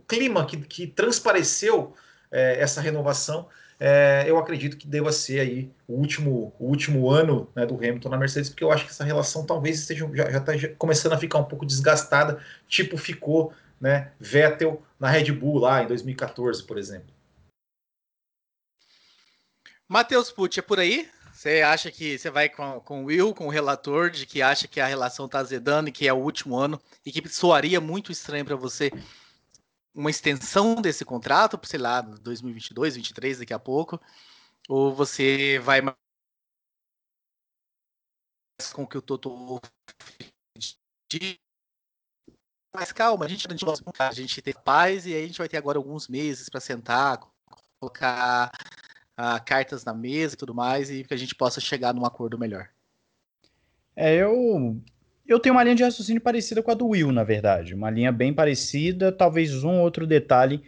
clima 0.07 0.45
que, 0.47 0.57
que 0.57 0.87
transpareceu 0.87 1.95
é, 2.31 2.61
essa 2.61 2.81
renovação, 2.81 3.49
é, 3.78 4.25
eu 4.28 4.38
acredito 4.38 4.76
que 4.76 4.87
deva 4.87 5.11
ser 5.11 5.40
aí 5.40 5.71
o 5.88 5.95
último, 5.95 6.54
o 6.59 6.66
último 6.66 7.11
ano 7.11 7.50
né, 7.54 7.66
do 7.66 7.75
Hamilton 7.75 8.09
na 8.09 8.16
Mercedes, 8.16 8.49
porque 8.49 8.62
eu 8.62 8.71
acho 8.71 8.85
que 8.85 8.90
essa 8.90 9.04
relação 9.04 9.45
talvez 9.45 9.81
esteja 9.81 10.09
já 10.14 10.38
está 10.38 10.52
começando 10.78 11.14
a 11.14 11.19
ficar 11.19 11.38
um 11.38 11.45
pouco 11.45 11.66
desgastada, 11.66 12.40
tipo 12.69 12.97
ficou 12.97 13.52
né, 13.81 14.12
Vettel 14.21 14.81
na 15.00 15.09
Red 15.11 15.33
Bull 15.33 15.59
lá 15.59 15.83
em 15.83 15.88
2014, 15.88 16.62
por 16.64 16.78
exemplo. 16.78 17.12
Matheus 19.88 20.31
Pucci, 20.31 20.61
é 20.61 20.62
por 20.62 20.78
aí? 20.78 21.11
Você 21.43 21.61
acha 21.61 21.91
que 21.91 22.17
você 22.17 22.31
vai 22.31 22.49
com, 22.49 22.79
com 22.83 23.03
o 23.03 23.07
Will, 23.07 23.35
com 23.35 23.49
o 23.49 23.51
relator, 23.51 24.11
de 24.11 24.25
que 24.25 24.41
acha 24.41 24.69
que 24.69 24.79
a 24.79 24.87
relação 24.87 25.27
está 25.27 25.41
azedando 25.41 25.89
e 25.89 25.93
que 25.93 26.07
é 26.07 26.13
o 26.13 26.19
último 26.19 26.57
ano 26.57 26.81
e 27.05 27.11
que 27.11 27.29
soaria 27.29 27.81
muito 27.81 28.13
estranho 28.13 28.45
para 28.45 28.55
você 28.55 28.93
uma 29.93 30.09
extensão 30.09 30.77
desse 30.81 31.05
contrato, 31.05 31.59
sei 31.67 31.81
lá, 31.81 32.01
2022, 32.01 32.95
2023, 32.95 33.39
daqui 33.41 33.53
a 33.53 33.59
pouco? 33.59 34.01
Ou 34.69 34.95
você 34.95 35.59
vai 35.59 35.81
com 38.73 38.85
o 38.85 38.87
que 38.87 38.99
o 38.99 39.03
Toto 39.03 39.61
mais 42.73 42.93
calma. 42.93 43.25
A 43.25 43.29
gente, 43.29 43.49
a 43.99 44.13
gente 44.13 44.41
tem 44.41 44.55
paz 44.55 45.07
e 45.07 45.15
aí 45.17 45.25
a 45.25 45.27
gente 45.27 45.39
vai 45.39 45.49
ter 45.49 45.57
agora 45.57 45.77
alguns 45.77 46.07
meses 46.07 46.49
para 46.49 46.61
sentar, 46.61 47.19
colocar 47.81 48.53
uh, 49.19 49.42
cartas 49.45 49.85
na 49.85 49.95
mesa 49.95 50.35
e 50.35 50.38
tudo 50.38 50.54
mais 50.54 50.90
e 50.90 51.04
que 51.04 51.14
a 51.14 51.16
gente 51.16 51.35
possa 51.35 51.61
chegar 51.61 51.95
num 51.95 52.04
acordo 52.04 52.38
melhor. 52.38 52.69
É, 53.95 54.14
eu 54.14 54.81
eu 55.26 55.38
tenho 55.38 55.54
uma 55.54 55.62
linha 55.62 55.76
de 55.76 55.83
raciocínio 55.83 56.21
parecida 56.21 56.62
com 56.62 56.71
a 56.71 56.75
do 56.75 56.88
Will, 56.88 57.12
na 57.12 57.25
verdade. 57.25 57.75
Uma 57.75 57.90
linha 57.90 58.11
bem 58.11 58.35
parecida, 58.35 59.12
talvez 59.12 59.62
um 59.64 59.81
outro 59.81 60.07
detalhe 60.07 60.62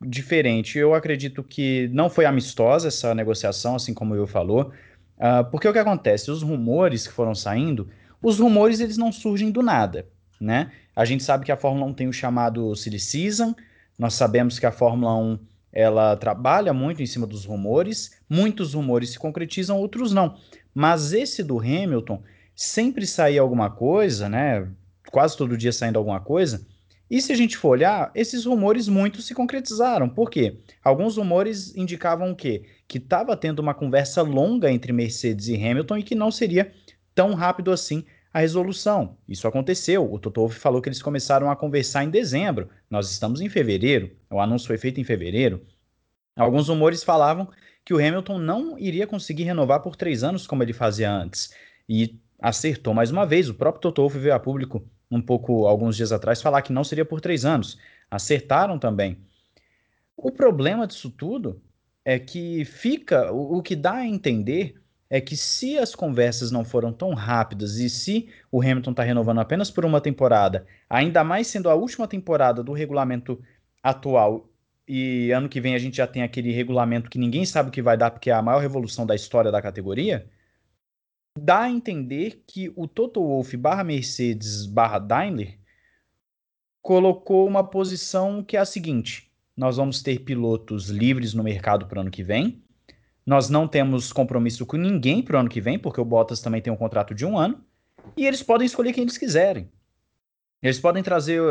diferente. 0.00 0.78
Eu 0.78 0.94
acredito 0.94 1.42
que 1.42 1.88
não 1.92 2.10
foi 2.10 2.24
amistosa 2.24 2.88
essa 2.88 3.14
negociação, 3.14 3.76
assim 3.76 3.94
como 3.94 4.14
o 4.14 4.16
Will 4.16 4.26
falou, 4.26 4.72
uh, 5.18 5.48
porque 5.50 5.68
o 5.68 5.72
que 5.72 5.78
acontece? 5.78 6.30
Os 6.30 6.42
rumores 6.42 7.06
que 7.06 7.12
foram 7.12 7.34
saindo, 7.34 7.88
os 8.20 8.38
rumores 8.38 8.80
eles 8.80 8.96
não 8.96 9.12
surgem 9.12 9.50
do 9.50 9.62
nada, 9.62 10.06
né? 10.40 10.72
A 10.94 11.04
gente 11.04 11.22
sabe 11.22 11.44
que 11.44 11.52
a 11.52 11.56
Fórmula 11.56 11.86
1 11.86 11.94
tem 11.94 12.08
o 12.08 12.12
chamado 12.12 12.74
Silly 12.74 12.98
Season, 12.98 13.54
nós 13.98 14.14
sabemos 14.14 14.58
que 14.58 14.66
a 14.66 14.72
Fórmula 14.72 15.14
1 15.16 15.38
ela 15.76 16.16
trabalha 16.16 16.72
muito 16.72 17.02
em 17.02 17.06
cima 17.06 17.26
dos 17.26 17.44
rumores, 17.44 18.18
muitos 18.30 18.72
rumores 18.72 19.10
se 19.10 19.18
concretizam, 19.18 19.78
outros 19.78 20.10
não. 20.10 20.34
Mas 20.74 21.12
esse 21.12 21.42
do 21.42 21.58
Hamilton, 21.58 22.22
sempre 22.54 23.06
saía 23.06 23.42
alguma 23.42 23.68
coisa, 23.68 24.26
né? 24.26 24.66
Quase 25.12 25.36
todo 25.36 25.54
dia 25.54 25.70
saindo 25.70 25.98
alguma 25.98 26.18
coisa. 26.18 26.66
E 27.10 27.20
se 27.20 27.30
a 27.30 27.36
gente 27.36 27.58
for 27.58 27.68
olhar, 27.68 28.10
esses 28.14 28.46
rumores 28.46 28.88
muitos 28.88 29.26
se 29.26 29.34
concretizaram. 29.34 30.08
Por 30.08 30.30
quê? 30.30 30.56
Alguns 30.82 31.18
rumores 31.18 31.76
indicavam 31.76 32.30
o 32.30 32.34
quê? 32.34 32.64
Que 32.88 32.96
estava 32.96 33.36
tendo 33.36 33.58
uma 33.58 33.74
conversa 33.74 34.22
longa 34.22 34.72
entre 34.72 34.94
Mercedes 34.94 35.48
e 35.48 35.56
Hamilton 35.56 35.98
e 35.98 36.02
que 36.02 36.14
não 36.14 36.30
seria 36.30 36.72
tão 37.14 37.34
rápido 37.34 37.70
assim 37.70 38.02
a 38.36 38.40
resolução. 38.40 39.16
Isso 39.26 39.48
aconteceu. 39.48 40.12
O 40.12 40.18
Toto 40.18 40.42
Wolff 40.42 40.60
falou 40.60 40.82
que 40.82 40.90
eles 40.90 41.00
começaram 41.00 41.50
a 41.50 41.56
conversar 41.56 42.04
em 42.04 42.10
dezembro. 42.10 42.68
Nós 42.90 43.10
estamos 43.10 43.40
em 43.40 43.48
fevereiro. 43.48 44.14
O 44.28 44.38
anúncio 44.38 44.66
foi 44.66 44.76
feito 44.76 45.00
em 45.00 45.04
fevereiro. 45.04 45.66
Alguns 46.36 46.68
rumores 46.68 47.02
falavam 47.02 47.48
que 47.82 47.94
o 47.94 47.96
Hamilton 47.96 48.38
não 48.38 48.78
iria 48.78 49.06
conseguir 49.06 49.44
renovar 49.44 49.80
por 49.80 49.96
três 49.96 50.22
anos 50.22 50.46
como 50.46 50.62
ele 50.62 50.74
fazia 50.74 51.10
antes. 51.10 51.54
E 51.88 52.20
acertou 52.38 52.92
mais 52.92 53.10
uma 53.10 53.24
vez. 53.24 53.48
O 53.48 53.54
próprio 53.54 53.80
Toto 53.80 54.02
Wolff 54.02 54.18
veio 54.18 54.34
a 54.34 54.38
público 54.38 54.86
um 55.10 55.22
pouco 55.22 55.66
alguns 55.66 55.96
dias 55.96 56.12
atrás 56.12 56.42
falar 56.42 56.60
que 56.60 56.74
não 56.74 56.84
seria 56.84 57.06
por 57.06 57.22
três 57.22 57.46
anos. 57.46 57.78
Acertaram 58.10 58.78
também. 58.78 59.16
O 60.14 60.30
problema 60.30 60.86
disso 60.86 61.08
tudo 61.08 61.62
é 62.04 62.18
que 62.18 62.66
fica 62.66 63.32
o, 63.32 63.56
o 63.56 63.62
que 63.62 63.74
dá 63.74 63.94
a 63.94 64.06
entender 64.06 64.74
é 65.08 65.20
que 65.20 65.36
se 65.36 65.78
as 65.78 65.94
conversas 65.94 66.50
não 66.50 66.64
foram 66.64 66.92
tão 66.92 67.14
rápidas 67.14 67.76
e 67.76 67.88
se 67.88 68.28
o 68.50 68.60
Hamilton 68.60 68.90
está 68.90 69.02
renovando 69.02 69.40
apenas 69.40 69.70
por 69.70 69.84
uma 69.84 70.00
temporada, 70.00 70.66
ainda 70.90 71.22
mais 71.22 71.46
sendo 71.46 71.70
a 71.70 71.74
última 71.74 72.08
temporada 72.08 72.62
do 72.62 72.72
regulamento 72.72 73.40
atual 73.82 74.48
e 74.88 75.30
ano 75.30 75.48
que 75.48 75.60
vem 75.60 75.74
a 75.74 75.78
gente 75.78 75.96
já 75.96 76.06
tem 76.06 76.22
aquele 76.22 76.52
regulamento 76.52 77.10
que 77.10 77.18
ninguém 77.18 77.44
sabe 77.44 77.68
o 77.68 77.72
que 77.72 77.82
vai 77.82 77.96
dar 77.96 78.10
porque 78.10 78.30
é 78.30 78.34
a 78.34 78.42
maior 78.42 78.60
revolução 78.60 79.06
da 79.06 79.14
história 79.14 79.50
da 79.50 79.62
categoria, 79.62 80.28
dá 81.38 81.62
a 81.62 81.70
entender 81.70 82.42
que 82.46 82.72
o 82.76 82.86
Toto 82.86 83.20
Wolff 83.20 83.56
barra 83.56 83.84
Mercedes 83.84 84.66
barra 84.66 84.98
Daimler 84.98 85.58
colocou 86.82 87.46
uma 87.46 87.64
posição 87.64 88.44
que 88.44 88.56
é 88.56 88.60
a 88.60 88.64
seguinte: 88.64 89.30
nós 89.56 89.76
vamos 89.76 90.02
ter 90.02 90.20
pilotos 90.20 90.88
livres 90.88 91.34
no 91.34 91.42
mercado 91.42 91.86
para 91.86 91.98
o 91.98 92.00
ano 92.02 92.10
que 92.10 92.22
vem. 92.22 92.62
Nós 93.26 93.50
não 93.50 93.66
temos 93.66 94.12
compromisso 94.12 94.64
com 94.64 94.76
ninguém 94.76 95.20
para 95.20 95.36
o 95.36 95.40
ano 95.40 95.48
que 95.48 95.60
vem, 95.60 95.76
porque 95.76 96.00
o 96.00 96.04
Bottas 96.04 96.40
também 96.40 96.62
tem 96.62 96.72
um 96.72 96.76
contrato 96.76 97.12
de 97.12 97.26
um 97.26 97.36
ano. 97.36 97.60
E 98.16 98.24
eles 98.24 98.40
podem 98.40 98.64
escolher 98.64 98.92
quem 98.92 99.02
eles 99.02 99.18
quiserem. 99.18 99.68
Eles 100.62 100.78
podem 100.78 101.02
trazer, 101.02 101.42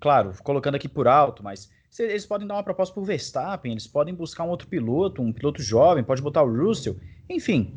claro, 0.00 0.32
colocando 0.42 0.74
aqui 0.74 0.88
por 0.88 1.06
alto, 1.06 1.44
mas 1.44 1.70
eles 1.96 2.26
podem 2.26 2.46
dar 2.46 2.54
uma 2.54 2.62
proposta 2.64 2.92
para 2.92 3.02
o 3.02 3.06
Verstappen, 3.06 3.70
eles 3.70 3.86
podem 3.86 4.12
buscar 4.14 4.44
um 4.44 4.48
outro 4.48 4.66
piloto, 4.66 5.22
um 5.22 5.32
piloto 5.32 5.62
jovem, 5.62 6.02
pode 6.02 6.20
botar 6.20 6.42
o 6.42 6.52
Russell. 6.52 6.96
Enfim, 7.30 7.76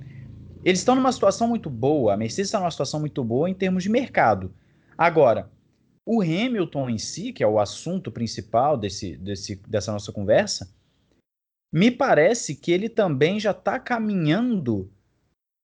eles 0.64 0.80
estão 0.80 0.96
numa 0.96 1.12
situação 1.12 1.48
muito 1.48 1.70
boa, 1.70 2.14
a 2.14 2.18
Mercedes 2.18 2.48
está 2.48 2.60
numa 2.60 2.72
situação 2.72 3.00
muito 3.00 3.24
boa 3.24 3.48
em 3.48 3.54
termos 3.54 3.84
de 3.84 3.90
mercado. 3.90 4.52
Agora, 4.98 5.52
o 6.04 6.22
Hamilton 6.22 6.90
em 6.90 6.98
si, 6.98 7.32
que 7.32 7.44
é 7.44 7.48
o 7.48 7.60
assunto 7.60 8.12
principal 8.12 8.76
desse, 8.76 9.16
desse, 9.18 9.56
dessa 9.68 9.92
nossa 9.92 10.12
conversa, 10.12 10.74
me 11.76 11.92
parece 11.92 12.56
que 12.56 12.72
ele 12.72 12.88
também 12.88 13.38
já 13.38 13.52
está 13.52 13.78
caminhando 13.78 14.90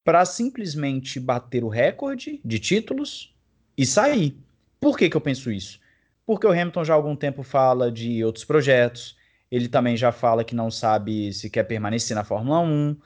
para 0.04 0.26
simplesmente 0.26 1.22
bater 1.22 1.64
o 1.64 1.70
recorde 1.70 2.42
de 2.44 2.60
títulos 2.60 3.34
e 3.78 3.86
sair. 3.86 4.38
Por 4.78 4.98
que, 4.98 5.10
que 5.10 5.16
eu 5.16 5.22
penso 5.22 5.50
isso? 5.50 5.80
Porque 6.26 6.46
o 6.46 6.52
Hamilton 6.52 6.84
já 6.84 6.94
há 6.94 6.98
algum 6.98 7.16
tempo 7.16 7.44
fala 7.44 7.90
de 7.90 8.22
outros 8.26 8.44
projetos, 8.44 9.16
ele 9.50 9.70
também 9.70 9.96
já 9.96 10.12
fala 10.12 10.44
que 10.44 10.54
não 10.54 10.70
sabe 10.70 11.32
se 11.32 11.50
quer 11.50 11.64
permanecer 11.64 12.14
na 12.14 12.26
Fórmula 12.26 12.60
1, 12.60 12.98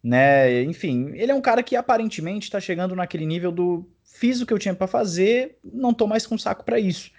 né? 0.00 0.62
Enfim, 0.62 1.10
ele 1.14 1.32
é 1.32 1.34
um 1.34 1.40
cara 1.40 1.60
que 1.60 1.74
aparentemente 1.74 2.44
está 2.44 2.60
chegando 2.60 2.94
naquele 2.94 3.26
nível 3.26 3.50
do 3.50 3.84
fiz 4.04 4.40
o 4.40 4.46
que 4.46 4.54
eu 4.54 4.60
tinha 4.60 4.76
para 4.76 4.86
fazer, 4.86 5.58
não 5.64 5.92
tô 5.92 6.06
mais 6.06 6.24
com 6.24 6.38
saco 6.38 6.64
para 6.64 6.78
isso. 6.78 7.10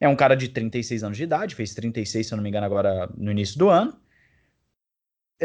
É 0.00 0.08
um 0.08 0.16
cara 0.16 0.34
de 0.34 0.48
36 0.48 1.04
anos 1.04 1.18
de 1.18 1.24
idade, 1.24 1.54
fez 1.54 1.74
36, 1.74 2.26
se 2.26 2.32
eu 2.32 2.36
não 2.36 2.42
me 2.42 2.48
engano, 2.48 2.64
agora 2.64 3.10
no 3.14 3.30
início 3.30 3.58
do 3.58 3.68
ano. 3.68 3.94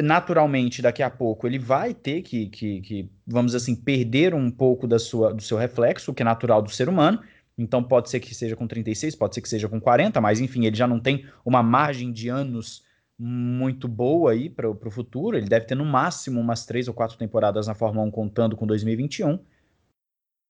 Naturalmente, 0.03 0.81
daqui 0.81 1.01
a 1.01 1.09
pouco 1.09 1.47
ele 1.47 1.57
vai 1.57 1.93
ter 1.93 2.21
que, 2.21 2.47
que, 2.47 2.81
que 2.81 3.09
vamos 3.25 3.55
assim, 3.55 3.75
perder 3.75 4.33
um 4.33 4.51
pouco 4.51 4.87
da 4.87 4.99
sua, 4.99 5.33
do 5.33 5.41
seu 5.41 5.57
reflexo, 5.57 6.11
o 6.11 6.13
que 6.13 6.21
é 6.21 6.25
natural 6.25 6.61
do 6.61 6.69
ser 6.69 6.89
humano. 6.89 7.21
Então 7.57 7.81
pode 7.81 8.09
ser 8.09 8.19
que 8.19 8.35
seja 8.35 8.55
com 8.55 8.67
36, 8.67 9.15
pode 9.15 9.35
ser 9.35 9.41
que 9.41 9.47
seja 9.47 9.69
com 9.69 9.79
40, 9.79 10.19
mas 10.19 10.41
enfim, 10.41 10.65
ele 10.65 10.75
já 10.75 10.85
não 10.85 10.99
tem 10.99 11.25
uma 11.45 11.63
margem 11.63 12.11
de 12.11 12.27
anos 12.27 12.83
muito 13.17 13.87
boa 13.87 14.31
aí 14.31 14.49
para 14.49 14.69
o 14.69 14.91
futuro. 14.91 15.37
Ele 15.37 15.47
deve 15.47 15.65
ter 15.65 15.75
no 15.75 15.85
máximo 15.85 16.39
umas 16.39 16.65
três 16.65 16.87
ou 16.87 16.93
quatro 16.93 17.17
temporadas 17.17 17.67
na 17.67 17.73
Fórmula 17.73 18.05
1 18.07 18.11
contando 18.11 18.57
com 18.57 18.67
2021. 18.67 19.39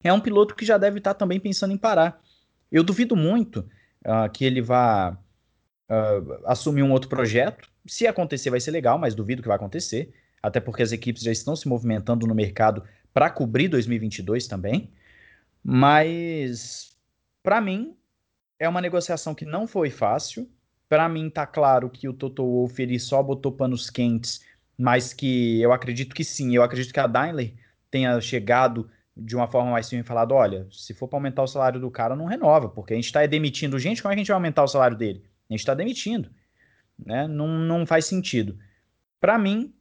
É 0.04 0.12
um 0.12 0.20
piloto 0.20 0.56
que 0.56 0.66
já 0.66 0.78
deve 0.78 0.98
estar 0.98 1.14
também 1.14 1.40
pensando 1.40 1.74
em 1.74 1.78
parar. 1.78 2.20
Eu 2.72 2.84
duvido 2.84 3.16
muito 3.16 3.60
uh, 4.06 4.30
que 4.32 4.44
ele 4.44 4.62
vá 4.62 5.18
uh, 5.90 6.42
assumir 6.46 6.84
um 6.84 6.92
outro 6.92 7.10
projeto. 7.10 7.70
Se 7.86 8.08
acontecer, 8.08 8.50
vai 8.50 8.60
ser 8.60 8.72
legal, 8.72 8.98
mas 8.98 9.16
duvido 9.16 9.42
que 9.42 9.48
vai 9.48 9.58
acontecer. 9.58 10.14
Até 10.42 10.60
porque 10.60 10.84
as 10.84 10.92
equipes 10.92 11.24
já 11.24 11.32
estão 11.32 11.56
se 11.56 11.68
movimentando 11.68 12.28
no 12.28 12.36
mercado 12.36 12.84
para 13.14 13.30
cobrir 13.30 13.68
2022 13.68 14.48
também. 14.48 14.92
Mas, 15.64 16.96
para 17.42 17.60
mim, 17.60 17.98
é 18.60 18.70
uma 18.70 18.82
negociação 18.82 19.34
que 19.34 19.46
não 19.46 19.68
foi 19.68 19.90
fácil 19.90 20.48
para 20.88 21.10
mim 21.10 21.30
tá 21.30 21.46
claro 21.46 21.90
que 21.90 22.08
o 22.08 22.14
Toto 22.14 22.44
Wolff 22.44 22.82
ele 22.82 23.00
só 23.00 23.22
botou 23.22 23.52
panos 23.52 23.90
quentes, 23.90 24.42
mas 24.78 25.14
que 25.14 25.62
eu 25.62 25.72
acredito 25.72 26.14
que 26.14 26.24
sim, 26.24 26.56
eu 26.56 26.64
acredito 26.64 26.94
que 26.94 27.00
a 27.00 27.08
Daimler 27.08 27.54
tenha 27.90 28.20
chegado 28.22 28.90
de 29.16 29.36
uma 29.36 29.48
forma 29.48 29.72
mais 29.72 29.88
simples 29.88 30.06
e 30.06 30.08
falado, 30.08 30.34
olha, 30.34 30.68
se 30.72 30.94
for 30.94 31.08
para 31.08 31.18
aumentar 31.18 31.44
o 31.44 31.48
salário 31.48 31.80
do 31.80 31.90
cara, 31.90 32.16
não 32.16 32.26
renova, 32.26 32.70
porque 32.70 32.94
a 32.94 32.96
gente 32.96 33.06
está 33.06 33.26
demitindo 33.26 33.80
gente, 33.80 34.02
como 34.02 34.12
é 34.12 34.16
que 34.16 34.20
a 34.20 34.24
gente 34.24 34.28
vai 34.28 34.36
aumentar 34.36 34.64
o 34.64 34.68
salário 34.68 34.98
dele? 34.98 35.24
A 35.50 35.54
gente 35.54 35.60
está 35.60 35.74
demitindo, 35.74 36.30
né? 36.98 37.28
Não, 37.28 37.48
não 37.48 37.86
faz 37.86 38.06
sentido. 38.06 38.58
Para 39.20 39.38
mim, 39.38 39.74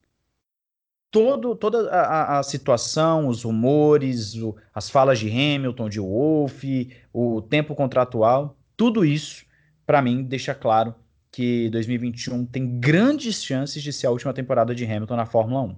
todo, 1.10 1.54
toda 1.54 1.90
a, 1.90 2.38
a, 2.38 2.42
situação, 2.42 3.28
os 3.28 3.44
rumores, 3.44 4.34
o, 4.34 4.56
as 4.74 4.90
falas 4.90 5.18
de 5.18 5.28
Hamilton, 5.28 5.88
de 5.88 6.00
Wolff, 6.00 6.96
o 7.12 7.40
tempo 7.40 7.74
contratual, 7.74 8.58
tudo 8.76 9.04
isso 9.04 9.44
para 9.86 10.02
mim, 10.02 10.24
deixa 10.24 10.54
claro 10.54 10.94
que 11.30 11.68
2021 11.70 12.46
tem 12.46 12.80
grandes 12.80 13.44
chances 13.44 13.82
de 13.82 13.92
ser 13.92 14.06
a 14.06 14.10
última 14.10 14.32
temporada 14.32 14.74
de 14.74 14.84
Hamilton 14.84 15.16
na 15.16 15.26
Fórmula 15.26 15.62
1. 15.62 15.76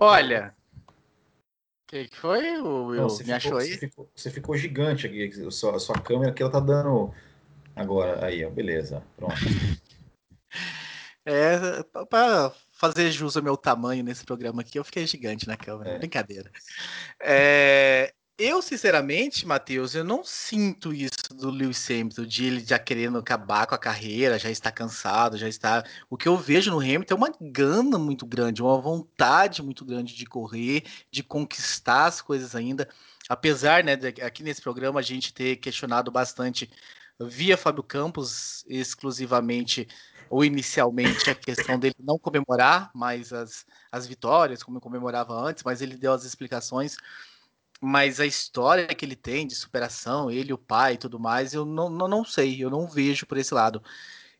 Olha, 0.00 0.54
que, 1.90 2.06
que, 2.06 2.16
foi? 2.16 2.56
O, 2.58 2.94
Não, 2.94 3.08
você 3.08 3.24
me 3.24 3.32
ficou, 3.32 3.36
achou 3.36 3.58
aí? 3.58 3.66
Você 3.66 3.78
ficou, 3.78 4.10
você 4.14 4.30
ficou, 4.30 4.56
gigante 4.56 5.06
aqui. 5.08 5.44
A 5.44 5.50
sua, 5.50 5.74
a 5.74 5.80
sua 5.80 6.00
câmera 6.00 6.30
aqui 6.30 6.42
ela 6.42 6.52
tá 6.52 6.60
dando. 6.60 7.12
Agora, 7.74 8.24
aí, 8.24 8.44
ó, 8.44 8.50
beleza. 8.50 9.02
Pronto. 9.16 9.34
é, 11.26 11.82
para 12.08 12.52
fazer 12.72 13.10
jus 13.10 13.36
ao 13.36 13.42
meu 13.42 13.56
tamanho 13.56 14.04
nesse 14.04 14.24
programa 14.24 14.62
aqui, 14.62 14.78
eu 14.78 14.84
fiquei 14.84 15.04
gigante 15.04 15.48
na 15.48 15.56
câmera. 15.56 15.90
É. 15.90 15.98
Brincadeira. 15.98 16.50
É, 17.22 18.14
eu, 18.40 18.62
sinceramente, 18.62 19.46
Matheus, 19.46 19.94
eu 19.94 20.02
não 20.02 20.24
sinto 20.24 20.94
isso 20.94 21.34
do 21.34 21.50
Lewis 21.50 21.88
Hamilton, 21.90 22.24
de 22.24 22.46
ele 22.46 22.60
já 22.64 22.78
querendo 22.78 23.18
acabar 23.18 23.66
com 23.66 23.74
a 23.74 23.78
carreira, 23.78 24.38
já 24.38 24.50
está 24.50 24.72
cansado, 24.72 25.36
já 25.36 25.46
está. 25.46 25.84
O 26.08 26.16
que 26.16 26.26
eu 26.26 26.38
vejo 26.38 26.70
no 26.70 26.78
Hamilton 26.78 27.14
é 27.14 27.16
uma 27.16 27.32
gana 27.38 27.98
muito 27.98 28.24
grande, 28.24 28.62
uma 28.62 28.80
vontade 28.80 29.62
muito 29.62 29.84
grande 29.84 30.14
de 30.14 30.24
correr, 30.24 30.84
de 31.10 31.22
conquistar 31.22 32.06
as 32.06 32.22
coisas 32.22 32.54
ainda. 32.54 32.88
Apesar, 33.28 33.84
né, 33.84 33.92
aqui 34.24 34.42
nesse 34.42 34.62
programa 34.62 35.00
a 35.00 35.02
gente 35.02 35.34
ter 35.34 35.56
questionado 35.56 36.10
bastante 36.10 36.70
via 37.20 37.58
Fábio 37.58 37.82
Campos 37.82 38.64
exclusivamente 38.66 39.86
ou 40.30 40.44
inicialmente 40.44 41.28
a 41.28 41.34
questão 41.34 41.78
dele 41.78 41.96
não 41.98 42.18
comemorar 42.18 42.90
mais 42.94 43.32
as, 43.32 43.66
as 43.92 44.06
vitórias, 44.06 44.62
como 44.62 44.80
comemorava 44.80 45.34
antes, 45.34 45.62
mas 45.62 45.82
ele 45.82 45.96
deu 45.96 46.12
as 46.12 46.24
explicações 46.24 46.96
mas 47.80 48.20
a 48.20 48.26
história 48.26 48.86
que 48.88 49.04
ele 49.04 49.16
tem 49.16 49.46
de 49.46 49.54
superação, 49.54 50.30
ele, 50.30 50.52
o 50.52 50.58
pai 50.58 50.94
e 50.94 50.98
tudo 50.98 51.18
mais, 51.18 51.54
eu 51.54 51.64
não, 51.64 51.88
não, 51.88 52.06
não 52.06 52.24
sei, 52.24 52.62
eu 52.62 52.70
não 52.70 52.86
vejo 52.86 53.26
por 53.26 53.38
esse 53.38 53.54
lado. 53.54 53.82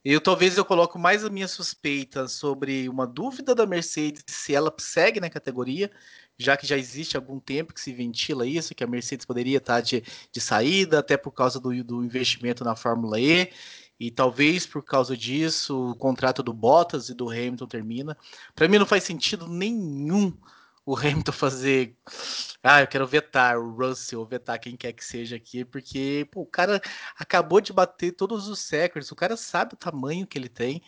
Eu 0.04 0.20
talvez 0.20 0.56
eu 0.56 0.64
coloco 0.64 0.98
mais 0.98 1.24
a 1.24 1.30
minha 1.30 1.48
suspeita 1.48 2.26
sobre 2.28 2.88
uma 2.88 3.06
dúvida 3.06 3.54
da 3.54 3.66
Mercedes 3.66 4.24
se 4.26 4.54
ela 4.54 4.74
segue 4.78 5.20
na 5.20 5.28
categoria, 5.30 5.90
já 6.38 6.56
que 6.56 6.66
já 6.66 6.76
existe 6.76 7.16
algum 7.16 7.38
tempo 7.38 7.74
que 7.74 7.80
se 7.80 7.92
ventila 7.92 8.46
isso, 8.46 8.74
que 8.74 8.84
a 8.84 8.86
Mercedes 8.86 9.26
poderia 9.26 9.58
estar 9.58 9.80
de, 9.82 10.02
de 10.32 10.40
saída, 10.40 10.98
até 10.98 11.16
por 11.16 11.32
causa 11.32 11.60
do, 11.60 11.84
do 11.84 12.04
investimento 12.04 12.64
na 12.64 12.74
Fórmula 12.76 13.20
E, 13.20 13.52
e 13.98 14.10
talvez 14.10 14.66
por 14.66 14.82
causa 14.82 15.14
disso 15.16 15.90
o 15.90 15.94
contrato 15.94 16.42
do 16.42 16.52
Bottas 16.54 17.10
e 17.10 17.14
do 17.14 17.28
Hamilton 17.28 17.66
termina. 17.66 18.16
Para 18.54 18.68
mim 18.68 18.78
não 18.78 18.86
faz 18.86 19.04
sentido 19.04 19.46
nenhum 19.46 20.34
o 20.90 20.98
Hamilton 20.98 21.32
fazer. 21.32 21.96
Ah, 22.62 22.80
eu 22.80 22.86
quero 22.88 23.06
vetar 23.06 23.56
o 23.56 23.70
Russell, 23.70 24.26
vetar 24.26 24.58
quem 24.58 24.76
quer 24.76 24.92
que 24.92 25.04
seja 25.04 25.36
aqui, 25.36 25.64
porque 25.64 26.28
pô, 26.32 26.42
o 26.42 26.46
cara 26.46 26.80
acabou 27.16 27.60
de 27.60 27.72
bater 27.72 28.12
todos 28.12 28.48
os 28.48 28.68
recordes, 28.68 29.10
o 29.12 29.16
cara 29.16 29.36
sabe 29.36 29.74
o 29.74 29.76
tamanho 29.76 30.26
que 30.26 30.36
ele 30.36 30.48
tem. 30.48 30.82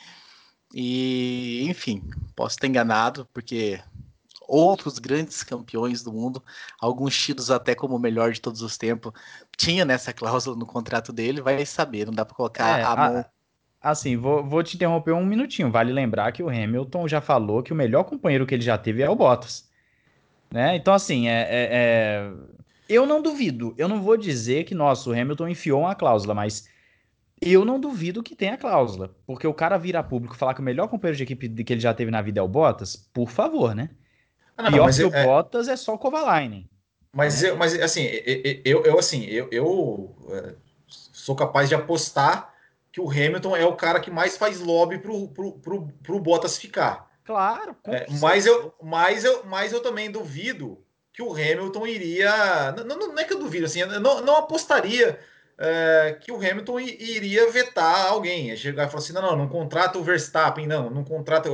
E, 0.75 1.65
enfim, 1.69 2.03
posso 2.35 2.57
estar 2.57 2.67
enganado, 2.67 3.29
porque 3.33 3.81
outros 4.49 4.99
grandes 4.99 5.45
campeões 5.45 6.03
do 6.03 6.13
mundo, 6.13 6.43
alguns 6.81 7.17
tidos 7.17 7.51
até 7.51 7.75
como 7.75 7.95
o 7.95 8.01
melhor 8.01 8.33
de 8.33 8.41
todos 8.41 8.61
os 8.61 8.77
tempos, 8.77 9.13
tinha 9.57 9.85
nessa 9.85 10.13
cláusula 10.13 10.57
no 10.57 10.67
contrato 10.67 11.13
dele, 11.13 11.41
vai 11.41 11.65
saber, 11.65 12.07
não 12.07 12.13
dá 12.13 12.25
para 12.25 12.35
colocar 12.35 12.81
é, 12.81 12.83
a 12.83 12.97
mão. 12.97 13.25
Assim, 13.81 14.17
vou, 14.17 14.45
vou 14.45 14.63
te 14.65 14.77
interromper 14.77 15.13
um 15.13 15.25
minutinho. 15.25 15.71
Vale 15.71 15.93
lembrar 15.93 16.33
que 16.33 16.43
o 16.43 16.49
Hamilton 16.49 17.07
já 17.07 17.21
falou 17.21 17.63
que 17.63 17.73
o 17.73 17.77
melhor 17.77 18.05
companheiro 18.05 18.47
que 18.47 18.55
ele 18.55 18.63
já 18.63 18.77
teve 18.77 19.03
é 19.03 19.11
o 19.11 19.17
Bottas. 19.17 19.71
Né? 20.53 20.77
Então, 20.77 20.93
assim, 20.93 21.29
é, 21.29 21.41
é, 21.41 21.69
é, 21.73 22.33
eu 22.89 23.07
não 23.07 23.23
duvido. 23.23 23.75
Eu 23.79 23.89
não 23.89 24.03
vou 24.03 24.17
dizer 24.17 24.65
que, 24.65 24.75
nossa, 24.75 25.09
o 25.09 25.13
Hamilton 25.13 25.49
enfiou 25.49 25.81
uma 25.81 25.95
cláusula, 25.95 26.35
mas 26.35 26.69
eu 27.41 27.65
não 27.65 27.81
duvido 27.81 28.23
que 28.23 28.37
tenha 28.37 28.59
cláusula. 28.59 29.17
Porque 29.27 29.47
o 29.47 29.55
cara 29.55 29.79
vir 29.79 29.97
a 29.97 30.03
público 30.03 30.37
falar 30.37 30.53
que 30.53 30.61
o 30.61 30.65
melhor 30.65 30.89
companheiro 30.89 31.17
de 31.17 31.23
equipe 31.23 31.65
que 31.65 31.73
ele 31.73 31.81
já 31.81 31.95
teve 31.95 32.11
na 32.11 32.21
vida 32.21 32.41
é 32.41 32.43
o 32.43 32.49
Bottas, 32.49 32.97
por 32.97 33.31
favor, 33.31 33.75
né? 33.75 33.91
Ah, 34.57 34.65
não, 34.65 34.73
Pior 34.73 34.95
que 34.95 35.05
o 35.05 35.15
é... 35.15 35.25
Bottas 35.25 35.69
é 35.69 35.77
só 35.77 35.95
o 35.95 35.99
Kovalainen. 35.99 36.69
Mas, 37.15 37.43
né? 37.43 37.51
eu, 37.51 37.57
mas 37.57 37.79
assim, 37.81 38.05
eu, 38.65 38.83
eu 38.85 38.99
assim, 38.99 39.25
eu, 39.25 39.49
eu 39.51 40.17
é, 40.31 40.55
sou 40.87 41.35
capaz 41.35 41.69
de 41.69 41.75
apostar 41.75 42.53
que 42.91 43.01
o 43.01 43.11
Hamilton 43.11 43.57
é 43.57 43.65
o 43.65 43.75
cara 43.75 44.01
que 44.01 44.11
mais 44.11 44.37
faz 44.37 44.61
lobby 44.61 44.99
pro, 44.99 45.29
pro, 45.29 45.53
pro, 45.53 45.89
pro 46.03 46.21
Bottas 46.21 46.59
ficar. 46.59 47.11
Claro. 47.25 47.77
É, 47.87 48.07
mas, 48.21 48.47
eu, 48.47 48.75
mas, 48.83 49.25
eu, 49.25 49.45
mas 49.45 49.73
eu 49.73 49.81
também 49.81 50.11
duvido 50.11 50.85
que 51.13 51.23
o 51.23 51.33
Hamilton 51.33 51.87
iria. 51.87 52.73
Não, 52.73 52.85
não, 52.85 53.09
não 53.09 53.19
é 53.19 53.25
que 53.25 53.33
eu 53.33 53.39
duvido, 53.39 53.67
assim, 53.67 53.81
eu 53.81 54.01
não, 54.01 54.23
não 54.23 54.37
apostaria 54.37 55.19
é, 55.59 56.19
que 56.21 56.33
o 56.33 56.37
Hamilton 56.37 56.81
iria 56.81 57.51
vetar 57.51 58.07
alguém. 58.07 58.57
Chegar 58.57 58.87
e 58.87 58.91
falar 58.91 59.03
assim: 59.03 59.13
não, 59.13 59.23
não, 59.23 59.37
não 59.37 59.49
contrata 59.49 59.99
o 59.99 60.03
Verstappen, 60.03 60.67
não, 60.67 60.91
não 60.91 61.05
contrata. 61.05 61.49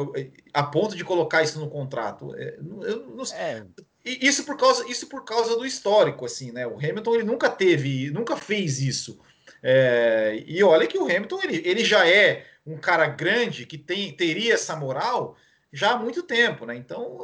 A 0.54 0.62
ponto 0.62 0.96
de 0.96 1.04
colocar 1.04 1.42
isso 1.42 1.60
no 1.60 1.68
contrato. 1.68 2.34
É, 2.36 2.56
eu, 2.58 3.06
não, 3.14 3.24
é. 3.34 3.64
Isso 4.04 4.44
por 4.44 4.56
causa 4.56 4.90
isso 4.90 5.06
por 5.06 5.24
causa 5.24 5.56
do 5.56 5.66
histórico, 5.66 6.24
assim, 6.24 6.50
né? 6.52 6.66
O 6.66 6.76
Hamilton 6.76 7.14
ele 7.16 7.24
nunca 7.24 7.50
teve, 7.50 8.10
nunca 8.10 8.36
fez 8.36 8.80
isso. 8.80 9.18
É, 9.62 10.42
e 10.46 10.62
olha 10.62 10.86
que 10.86 10.96
o 10.96 11.04
Hamilton 11.04 11.40
ele, 11.42 11.62
ele 11.68 11.84
já 11.84 12.08
é 12.08 12.46
um 12.64 12.78
cara 12.78 13.06
grande 13.08 13.66
que 13.66 13.76
tem, 13.76 14.12
teria 14.12 14.54
essa 14.54 14.76
moral 14.76 15.36
já 15.72 15.92
há 15.92 15.98
muito 15.98 16.22
tempo, 16.22 16.64
né? 16.64 16.76
Então, 16.76 17.18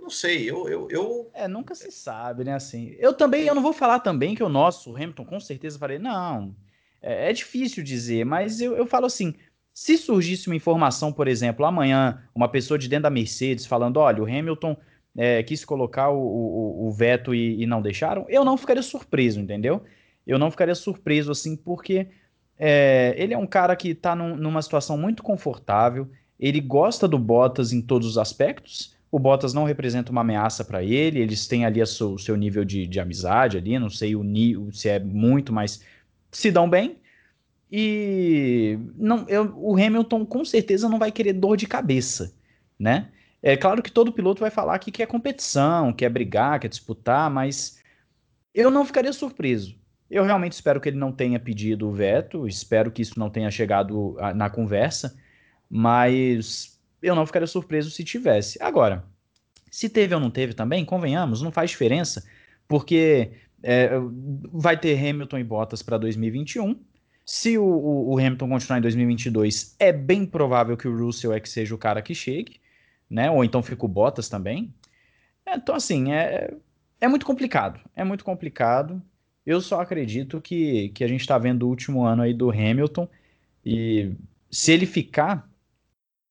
não 0.00 0.10
sei, 0.10 0.48
eu, 0.50 0.68
eu, 0.68 0.88
eu, 0.90 1.30
É, 1.32 1.48
nunca 1.48 1.74
se 1.74 1.90
sabe, 1.90 2.44
né? 2.44 2.54
Assim, 2.54 2.94
eu 2.98 3.14
também, 3.14 3.46
eu 3.46 3.54
não 3.54 3.62
vou 3.62 3.72
falar 3.72 4.00
também 4.00 4.34
que 4.34 4.42
o 4.42 4.48
nosso 4.48 4.94
Hamilton 4.94 5.24
com 5.24 5.40
certeza 5.40 5.78
falei, 5.78 5.98
não, 5.98 6.54
é, 7.00 7.30
é 7.30 7.32
difícil 7.32 7.82
dizer, 7.82 8.24
mas 8.24 8.60
eu, 8.60 8.76
eu 8.76 8.86
falo 8.86 9.06
assim, 9.06 9.34
se 9.72 9.96
surgisse 9.96 10.48
uma 10.48 10.56
informação, 10.56 11.12
por 11.12 11.28
exemplo, 11.28 11.64
amanhã, 11.64 12.22
uma 12.34 12.48
pessoa 12.48 12.78
de 12.78 12.88
dentro 12.88 13.04
da 13.04 13.10
Mercedes 13.10 13.66
falando, 13.66 13.98
olha, 13.98 14.22
o 14.22 14.26
Hamilton 14.26 14.76
é, 15.16 15.42
quis 15.42 15.64
colocar 15.64 16.10
o, 16.10 16.18
o, 16.18 16.86
o 16.88 16.90
veto 16.92 17.34
e, 17.34 17.62
e, 17.62 17.66
não 17.66 17.80
deixaram, 17.80 18.26
eu 18.28 18.44
não 18.44 18.56
ficaria 18.56 18.82
surpreso, 18.82 19.40
entendeu? 19.40 19.82
Eu 20.26 20.38
não 20.38 20.50
ficaria 20.50 20.74
surpreso, 20.74 21.30
assim, 21.30 21.56
porque 21.56 22.08
é, 22.58 23.14
ele 23.16 23.34
é 23.34 23.38
um 23.38 23.46
cara 23.46 23.74
que 23.76 23.94
tá 23.94 24.14
num, 24.14 24.36
numa 24.36 24.60
situação 24.60 24.98
muito 24.98 25.22
confortável, 25.22 26.10
ele 26.38 26.60
gosta 26.60 27.08
do 27.08 27.18
Bottas 27.18 27.72
em 27.72 27.80
todos 27.80 28.08
os 28.08 28.18
aspectos. 28.18 28.94
O 29.10 29.18
Bottas 29.18 29.54
não 29.54 29.64
representa 29.64 30.12
uma 30.12 30.20
ameaça 30.20 30.64
para 30.64 30.82
ele. 30.82 31.20
Eles 31.20 31.46
têm 31.46 31.64
ali 31.64 31.80
o 31.80 31.86
seu, 31.86 32.18
seu, 32.18 32.36
nível 32.36 32.64
de, 32.64 32.86
de, 32.86 33.00
amizade 33.00 33.56
ali. 33.56 33.78
Não 33.78 33.88
sei 33.88 34.14
o 34.14 34.22
se 34.72 34.88
é 34.88 34.98
muito, 34.98 35.52
mas 35.52 35.82
se 36.30 36.50
dão 36.50 36.68
bem. 36.68 36.98
E 37.72 38.78
não, 38.96 39.26
eu, 39.28 39.52
o 39.56 39.74
Hamilton 39.74 40.24
com 40.24 40.44
certeza 40.44 40.88
não 40.88 40.98
vai 40.98 41.10
querer 41.10 41.32
dor 41.32 41.56
de 41.56 41.66
cabeça, 41.66 42.32
né? 42.78 43.10
É 43.42 43.56
claro 43.56 43.82
que 43.82 43.90
todo 43.90 44.12
piloto 44.12 44.40
vai 44.40 44.50
falar 44.50 44.78
que 44.78 44.92
quer 44.92 45.06
competição, 45.06 45.92
quer 45.92 46.08
brigar, 46.08 46.60
quer 46.60 46.68
disputar, 46.68 47.30
mas 47.30 47.82
eu 48.54 48.70
não 48.70 48.84
ficaria 48.84 49.12
surpreso. 49.12 49.76
Eu 50.08 50.24
realmente 50.24 50.52
espero 50.52 50.80
que 50.80 50.88
ele 50.88 50.98
não 50.98 51.10
tenha 51.10 51.40
pedido 51.40 51.88
o 51.88 51.92
veto, 51.92 52.46
espero 52.46 52.90
que 52.90 53.02
isso 53.02 53.18
não 53.18 53.28
tenha 53.28 53.50
chegado 53.50 54.16
na 54.34 54.48
conversa 54.48 55.16
mas 55.70 56.80
eu 57.02 57.14
não 57.14 57.26
ficaria 57.26 57.46
surpreso 57.46 57.90
se 57.90 58.04
tivesse. 58.04 58.58
Agora, 58.60 59.04
se 59.70 59.88
teve 59.88 60.14
ou 60.14 60.20
não 60.20 60.30
teve 60.30 60.54
também, 60.54 60.84
convenhamos, 60.84 61.42
não 61.42 61.52
faz 61.52 61.70
diferença, 61.70 62.24
porque 62.66 63.32
é, 63.62 63.90
vai 64.52 64.78
ter 64.78 64.98
Hamilton 64.98 65.38
e 65.38 65.44
Bottas 65.44 65.82
para 65.82 65.98
2021. 65.98 66.78
Se 67.24 67.58
o, 67.58 67.64
o, 67.64 68.14
o, 68.14 68.18
Hamilton 68.18 68.48
continuar 68.48 68.78
em 68.78 68.82
2022, 68.82 69.74
é 69.78 69.92
bem 69.92 70.24
provável 70.24 70.76
que 70.76 70.86
o 70.86 70.96
Russell 70.96 71.32
é 71.32 71.40
que 71.40 71.48
seja 71.48 71.74
o 71.74 71.78
cara 71.78 72.00
que 72.00 72.14
chegue, 72.14 72.60
né? 73.10 73.30
Ou 73.30 73.44
então 73.44 73.62
fica 73.62 73.84
o 73.84 73.88
Bottas 73.88 74.28
também. 74.28 74.72
Então, 75.46 75.74
assim, 75.74 76.12
é, 76.12 76.54
é 77.00 77.08
muito 77.08 77.26
complicado. 77.26 77.80
É 77.94 78.04
muito 78.04 78.24
complicado. 78.24 79.02
Eu 79.44 79.60
só 79.60 79.80
acredito 79.80 80.40
que, 80.40 80.90
que 80.90 81.04
a 81.04 81.08
gente 81.08 81.20
está 81.20 81.36
vendo 81.38 81.64
o 81.64 81.68
último 81.68 82.04
ano 82.04 82.22
aí 82.22 82.32
do 82.32 82.50
Hamilton. 82.50 83.08
E 83.64 84.12
se 84.50 84.72
ele 84.72 84.86
ficar, 84.86 85.48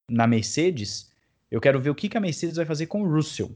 na 0.10 0.28
Mercedes, 0.28 1.12
eu 1.50 1.62
quero 1.62 1.80
ver 1.80 1.90
o 1.90 1.96
que, 1.96 2.10
que 2.10 2.18
a 2.18 2.22
Mercedes 2.22 2.58
vai 2.58 2.66
fazer 2.66 2.88
com 2.88 3.02
o 3.02 3.08
Russell. 3.08 3.52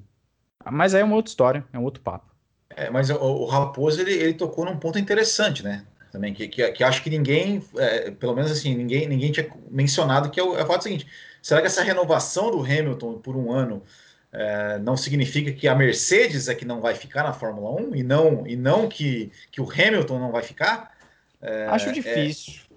Mas 0.72 0.94
aí 0.94 1.02
é 1.02 1.04
uma 1.06 1.16
outra 1.16 1.30
história, 1.30 1.66
é 1.72 1.80
um 1.80 1.84
outro 1.84 2.02
papo. 2.02 2.30
É, 2.76 2.90
mas 2.90 3.10
o, 3.10 3.16
o 3.16 3.46
Raposo 3.46 4.02
ele, 4.02 4.14
ele, 4.14 4.34
tocou 4.34 4.66
num 4.66 4.78
ponto 4.78 5.00
interessante, 5.00 5.64
né? 5.64 5.86
Também 6.12 6.34
que, 6.34 6.48
que, 6.48 6.72
que 6.72 6.84
acho 6.84 7.04
que 7.04 7.10
ninguém, 7.10 7.64
é, 7.78 8.12
pelo 8.12 8.36
menos 8.36 8.52
assim, 8.52 8.76
ninguém, 8.76 9.08
ninguém 9.08 9.32
tinha 9.32 9.50
mencionado 9.70 10.30
que 10.30 10.40
é 10.40 10.44
o, 10.44 10.58
é 10.58 10.64
o 10.64 10.68
fato 10.68 10.84
seguinte: 10.84 11.08
será 11.42 11.62
que 11.62 11.68
essa 11.68 11.84
renovação 11.84 12.52
do 12.52 12.60
Hamilton 12.60 13.20
por 13.20 13.36
um 13.36 13.52
ano 13.52 13.84
é, 14.32 14.80
não 14.80 14.96
significa 14.96 15.52
que 15.52 15.68
a 15.68 15.76
Mercedes 15.76 16.48
é 16.48 16.56
que 16.56 16.66
não 16.66 16.82
vai 16.82 16.96
ficar 16.96 17.24
na 17.24 17.34
Fórmula 17.34 17.82
1 17.82 17.96
e 17.96 18.04
não, 18.04 18.48
e 18.48 18.56
não 18.56 18.88
que, 18.88 19.32
que 19.52 19.62
o 19.62 19.70
Hamilton 19.70 20.20
não 20.20 20.32
vai 20.32 20.44
ficar? 20.44 20.96
É, 21.42 21.66
acho 21.68 21.92
difícil. 21.92 22.69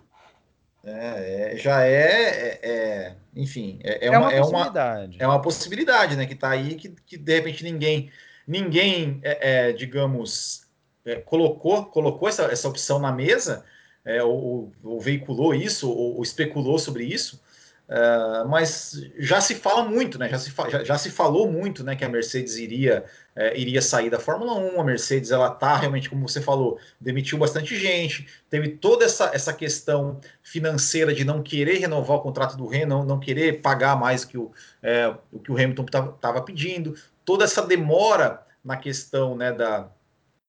É, 0.85 1.53
é, 1.53 1.57
já 1.57 1.85
é, 1.85 1.91
é, 1.93 2.61
é 2.63 3.15
enfim, 3.37 3.79
é, 3.85 4.07
é, 4.07 4.11
uma, 4.11 4.29
uma, 4.29 4.41
possibilidade. 4.41 5.17
É 5.21 5.27
uma, 5.27 5.41
possibilidade, 5.41 6.17
né? 6.17 6.27
Que 6.27 6.35
está 6.35 6.51
aí, 6.51 6.75
que, 6.75 6.89
que 7.07 7.17
de 7.17 7.35
repente 7.35 7.63
ninguém, 7.63 8.11
ninguém, 8.47 9.21
digamos, 9.77 10.67
colocou, 11.25 11.87
colocou 11.87 12.29
essa, 12.29 12.45
essa 12.45 12.69
opção 12.69 12.99
na 12.99 13.13
mesa, 13.13 13.65
ou, 14.25 14.73
ou, 14.83 15.01
veiculou 15.01 15.55
isso, 15.55 15.89
ou, 15.89 16.17
ou 16.17 16.23
especulou 16.23 16.79
sobre 16.79 17.05
isso. 17.05 17.41
Uh, 17.93 18.49
mas 18.49 19.03
já 19.19 19.39
se 19.39 19.55
fala 19.55 19.85
muito, 19.85 20.19
né? 20.19 20.27
Já 20.27 20.39
se, 20.39 20.51
já, 20.71 20.83
já, 20.83 20.97
se 20.97 21.11
falou 21.11 21.51
muito, 21.51 21.85
né? 21.85 21.95
Que 21.95 22.05
a 22.05 22.09
Mercedes 22.09 22.57
iria 22.57 23.05
é, 23.35 23.59
iria 23.59 23.81
sair 23.81 24.11
da 24.11 24.19
Fórmula 24.19 24.55
1. 24.55 24.81
A 24.81 24.85
Mercedes, 24.85 25.31
ela 25.31 25.51
tá 25.51 25.77
realmente, 25.77 26.09
como 26.09 26.29
você 26.29 26.41
falou, 26.41 26.79
demitiu 27.01 27.39
bastante 27.39 27.77
gente, 27.77 28.27
teve 28.49 28.69
toda 28.69 29.05
essa, 29.05 29.31
essa 29.35 29.53
questão 29.53 30.21
financeira 30.43 31.13
de 31.15 31.25
não 31.25 31.43
querer 31.43 31.79
renovar 31.79 32.19
o 32.19 32.21
contrato 32.21 32.57
do 32.57 32.67
Hamilton, 32.67 32.87
não, 32.87 33.05
não 33.05 33.21
querer 33.21 33.61
pagar 33.61 33.97
mais 33.97 34.25
que 34.25 34.37
o, 34.37 34.53
é, 34.83 35.15
o 35.33 35.39
que 35.39 35.51
o 35.51 35.55
Hamilton 35.55 35.85
estava 35.85 36.43
pedindo, 36.43 36.95
toda 37.25 37.45
essa 37.45 37.63
demora 37.63 38.43
na 38.65 38.77
questão 38.77 39.37
né, 39.37 39.53
da, 39.53 39.89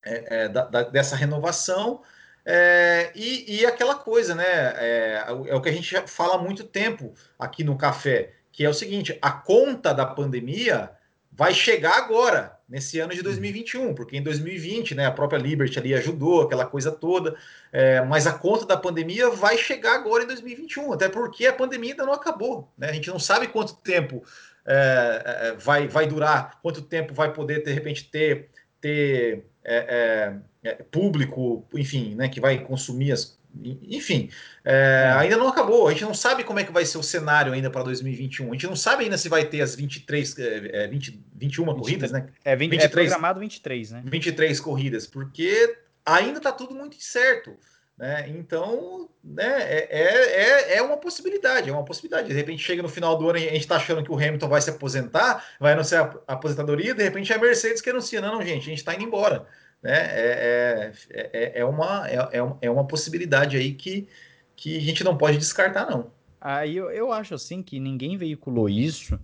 é, 0.06 0.44
é, 0.44 0.50
da, 0.50 0.66
da 0.66 0.84
dessa 0.84 1.16
renovação. 1.16 2.02
É, 2.46 3.12
e, 3.16 3.60
e, 3.60 3.66
aquela 3.66 3.96
coisa, 3.96 4.36
né? 4.36 4.44
É, 4.46 5.26
é, 5.28 5.56
o 5.56 5.62
que 5.62 5.70
a 5.70 5.72
gente 5.74 5.96
fala 6.08 6.36
há 6.36 6.38
muito 6.38 6.64
tempo 6.64 7.14
aqui 7.40 7.64
no 7.64 7.78
café, 7.78 8.34
que 8.52 8.66
é 8.66 8.70
o 8.70 8.74
seguinte: 8.74 9.18
a 9.22 9.32
conta 9.32 9.94
da 9.94 10.06
pandemia 10.06 10.92
vai 11.32 11.54
chegar 11.54 11.98
agora 11.98 12.58
nesse 12.68 13.00
ano 13.00 13.14
de 13.14 13.22
2021, 13.22 13.88
uhum. 13.88 13.96
porque 13.96 14.18
em 14.18 14.22
2020, 14.22 14.94
né, 14.94 15.06
a 15.06 15.12
própria 15.12 15.38
Liberty 15.38 15.80
ali 15.80 15.94
ajudou, 15.94 16.42
aquela 16.42 16.66
coisa 16.66 16.92
toda, 16.92 17.36
é, 17.72 18.02
mas 18.02 18.28
a 18.28 18.34
conta 18.34 18.66
da 18.66 18.78
pandemia 18.78 19.30
vai 19.30 19.58
chegar 19.58 19.96
agora 19.96 20.24
em 20.24 20.28
2021, 20.28 20.94
até 20.94 21.08
porque 21.08 21.46
a 21.46 21.54
pandemia 21.54 21.92
ainda 21.92 22.06
não 22.06 22.14
acabou, 22.14 22.72
né? 22.78 22.90
A 22.90 22.94
gente 22.94 23.10
não 23.10 23.20
sabe 23.20 23.48
quanto 23.48 23.76
tempo 23.76 24.24
é, 24.66 25.24
é 25.26 25.52
vai, 25.54 25.88
vai 25.88 26.08
durar, 26.08 26.60
quanto 26.62 26.82
tempo 26.82 27.14
vai 27.14 27.32
poder, 27.32 27.64
de 27.64 27.72
repente, 27.72 28.10
ter 28.10 28.50
ter 28.84 29.46
é, 29.64 30.36
é, 30.64 30.70
é, 30.70 30.74
público, 30.92 31.66
enfim, 31.74 32.16
né, 32.16 32.28
que 32.28 32.42
vai 32.42 32.60
consumir 32.60 33.14
as. 33.14 33.42
Enfim, 33.88 34.30
é, 34.66 35.14
ainda 35.16 35.38
não 35.38 35.48
acabou. 35.48 35.88
A 35.88 35.92
gente 35.92 36.04
não 36.04 36.14
sabe 36.14 36.44
como 36.44 36.60
é 36.60 36.64
que 36.64 36.72
vai 36.72 36.84
ser 36.86 36.98
o 36.98 37.04
cenário 37.04 37.54
ainda 37.54 37.70
para 37.70 37.84
2021. 37.84 38.50
A 38.50 38.52
gente 38.54 38.66
não 38.66 38.76
sabe 38.76 39.04
ainda 39.04 39.18
se 39.18 39.30
vai 39.30 39.46
ter 39.46 39.62
as 39.62 39.76
23, 39.76 40.40
é, 40.40 40.88
20, 40.88 41.24
21 41.36 41.66
23, 41.66 41.80
corridas, 41.80 42.12
né? 42.12 42.28
É, 42.44 42.56
20, 42.56 42.72
23, 42.72 42.84
é 42.84 42.90
programado 42.90 43.40
23, 43.40 43.92
né? 43.92 44.04
23 44.06 44.60
corridas, 44.60 45.06
porque 45.06 45.78
ainda 46.04 46.40
está 46.40 46.52
tudo 46.52 46.74
muito 46.74 46.98
incerto. 46.98 47.56
Né? 47.98 48.28
Então, 48.30 49.10
né, 49.24 49.62
é, 49.62 49.88
é, 49.92 50.78
é 50.78 50.82
uma 50.82 50.98
possibilidade, 50.98 51.70
é 51.70 51.74
uma 51.74 51.86
possibilidade. 51.86 52.28
De 52.28 52.34
repente 52.34 52.64
chega 52.64 52.82
no 52.82 52.90
final 52.90 53.18
do 53.18 53.30
ano 53.30 53.40
e 53.40 53.48
a 53.48 53.52
gente 53.52 53.62
está 53.62 53.76
achando 53.76 54.04
que 54.04 54.12
o 54.12 54.16
Hamilton 54.16 54.48
vai 54.48 54.62
se 54.62 54.70
aposentar, 54.70 55.46
vai 55.60 55.74
anunciar 55.74 56.18
a 56.28 56.34
aposentadoria, 56.34 56.94
de 56.94 57.04
repente 57.04 57.32
é 57.32 57.36
a 57.36 57.40
Mercedes 57.40 57.82
que 57.82 57.90
anuncia, 57.90 58.20
não, 58.20 58.36
não 58.36 58.42
gente, 58.42 58.64
a 58.64 58.70
gente 58.70 58.80
está 58.80 58.96
indo 58.96 59.04
embora. 59.04 59.46
Né? 59.82 59.94
É, 59.94 60.92
é, 61.12 61.52
é, 61.60 61.66
uma, 61.66 62.08
é, 62.10 62.40
é 62.62 62.70
uma 62.70 62.88
possibilidade 62.88 63.58
aí 63.58 63.74
que, 63.74 64.08
que 64.56 64.78
a 64.78 64.82
gente 64.82 65.04
não 65.04 65.18
pode 65.18 65.38
descartar, 65.38 65.86
não. 65.86 66.12
Aí 66.42 66.76
eu, 66.76 66.90
eu 66.90 67.12
acho 67.12 67.36
assim 67.36 67.62
que 67.62 67.80
ninguém 67.80 68.18
veiculou 68.18 68.68
isso, 68.68 69.20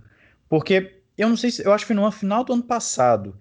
porque 0.48 1.00
eu 1.18 1.28
não 1.28 1.36
sei 1.36 1.52
se. 1.52 1.66
Eu 1.66 1.74
acho 1.74 1.86
que 1.86 1.94
no 1.94 2.10
final 2.12 2.44
do 2.44 2.54
ano 2.54 2.64
passado. 2.64 3.38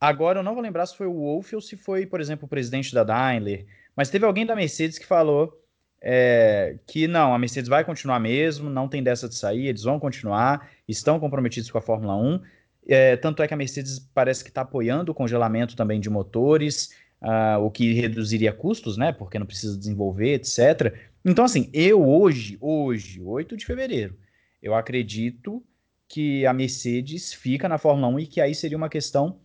Agora 0.00 0.38
eu 0.38 0.44
não 0.44 0.54
vou 0.54 0.62
lembrar 0.62 0.86
se 0.86 0.96
foi 0.96 1.08
o 1.08 1.14
Wolff 1.14 1.52
ou 1.56 1.60
se 1.60 1.76
foi, 1.76 2.06
por 2.06 2.20
exemplo, 2.20 2.46
o 2.46 2.48
presidente 2.48 2.94
da 2.94 3.02
Daimler 3.02 3.66
mas 3.98 4.10
teve 4.10 4.24
alguém 4.24 4.46
da 4.46 4.54
Mercedes 4.54 4.96
que 4.96 5.04
falou 5.04 5.60
é, 6.00 6.76
que 6.86 7.08
não, 7.08 7.34
a 7.34 7.38
Mercedes 7.38 7.68
vai 7.68 7.84
continuar 7.84 8.20
mesmo, 8.20 8.70
não 8.70 8.86
tem 8.86 9.02
dessa 9.02 9.28
de 9.28 9.34
sair, 9.34 9.66
eles 9.66 9.82
vão 9.82 9.98
continuar, 9.98 10.70
estão 10.86 11.18
comprometidos 11.18 11.68
com 11.68 11.78
a 11.78 11.82
Fórmula 11.82 12.14
1. 12.14 12.40
É, 12.86 13.16
tanto 13.16 13.42
é 13.42 13.48
que 13.48 13.54
a 13.54 13.56
Mercedes 13.56 13.98
parece 14.14 14.44
que 14.44 14.50
está 14.50 14.60
apoiando 14.60 15.10
o 15.10 15.14
congelamento 15.16 15.74
também 15.74 15.98
de 15.98 16.08
motores, 16.08 16.94
uh, 17.20 17.58
o 17.60 17.72
que 17.72 17.92
reduziria 17.92 18.52
custos, 18.52 18.96
né? 18.96 19.10
Porque 19.10 19.36
não 19.36 19.46
precisa 19.46 19.76
desenvolver, 19.76 20.34
etc. 20.34 20.94
Então, 21.24 21.44
assim, 21.44 21.68
eu 21.72 22.08
hoje, 22.08 22.56
hoje, 22.60 23.20
8 23.20 23.56
de 23.56 23.66
fevereiro, 23.66 24.16
eu 24.62 24.76
acredito 24.76 25.60
que 26.06 26.46
a 26.46 26.52
Mercedes 26.52 27.32
fica 27.32 27.68
na 27.68 27.78
Fórmula 27.78 28.06
1 28.14 28.20
e 28.20 28.26
que 28.28 28.40
aí 28.40 28.54
seria 28.54 28.78
uma 28.78 28.88
questão 28.88 29.40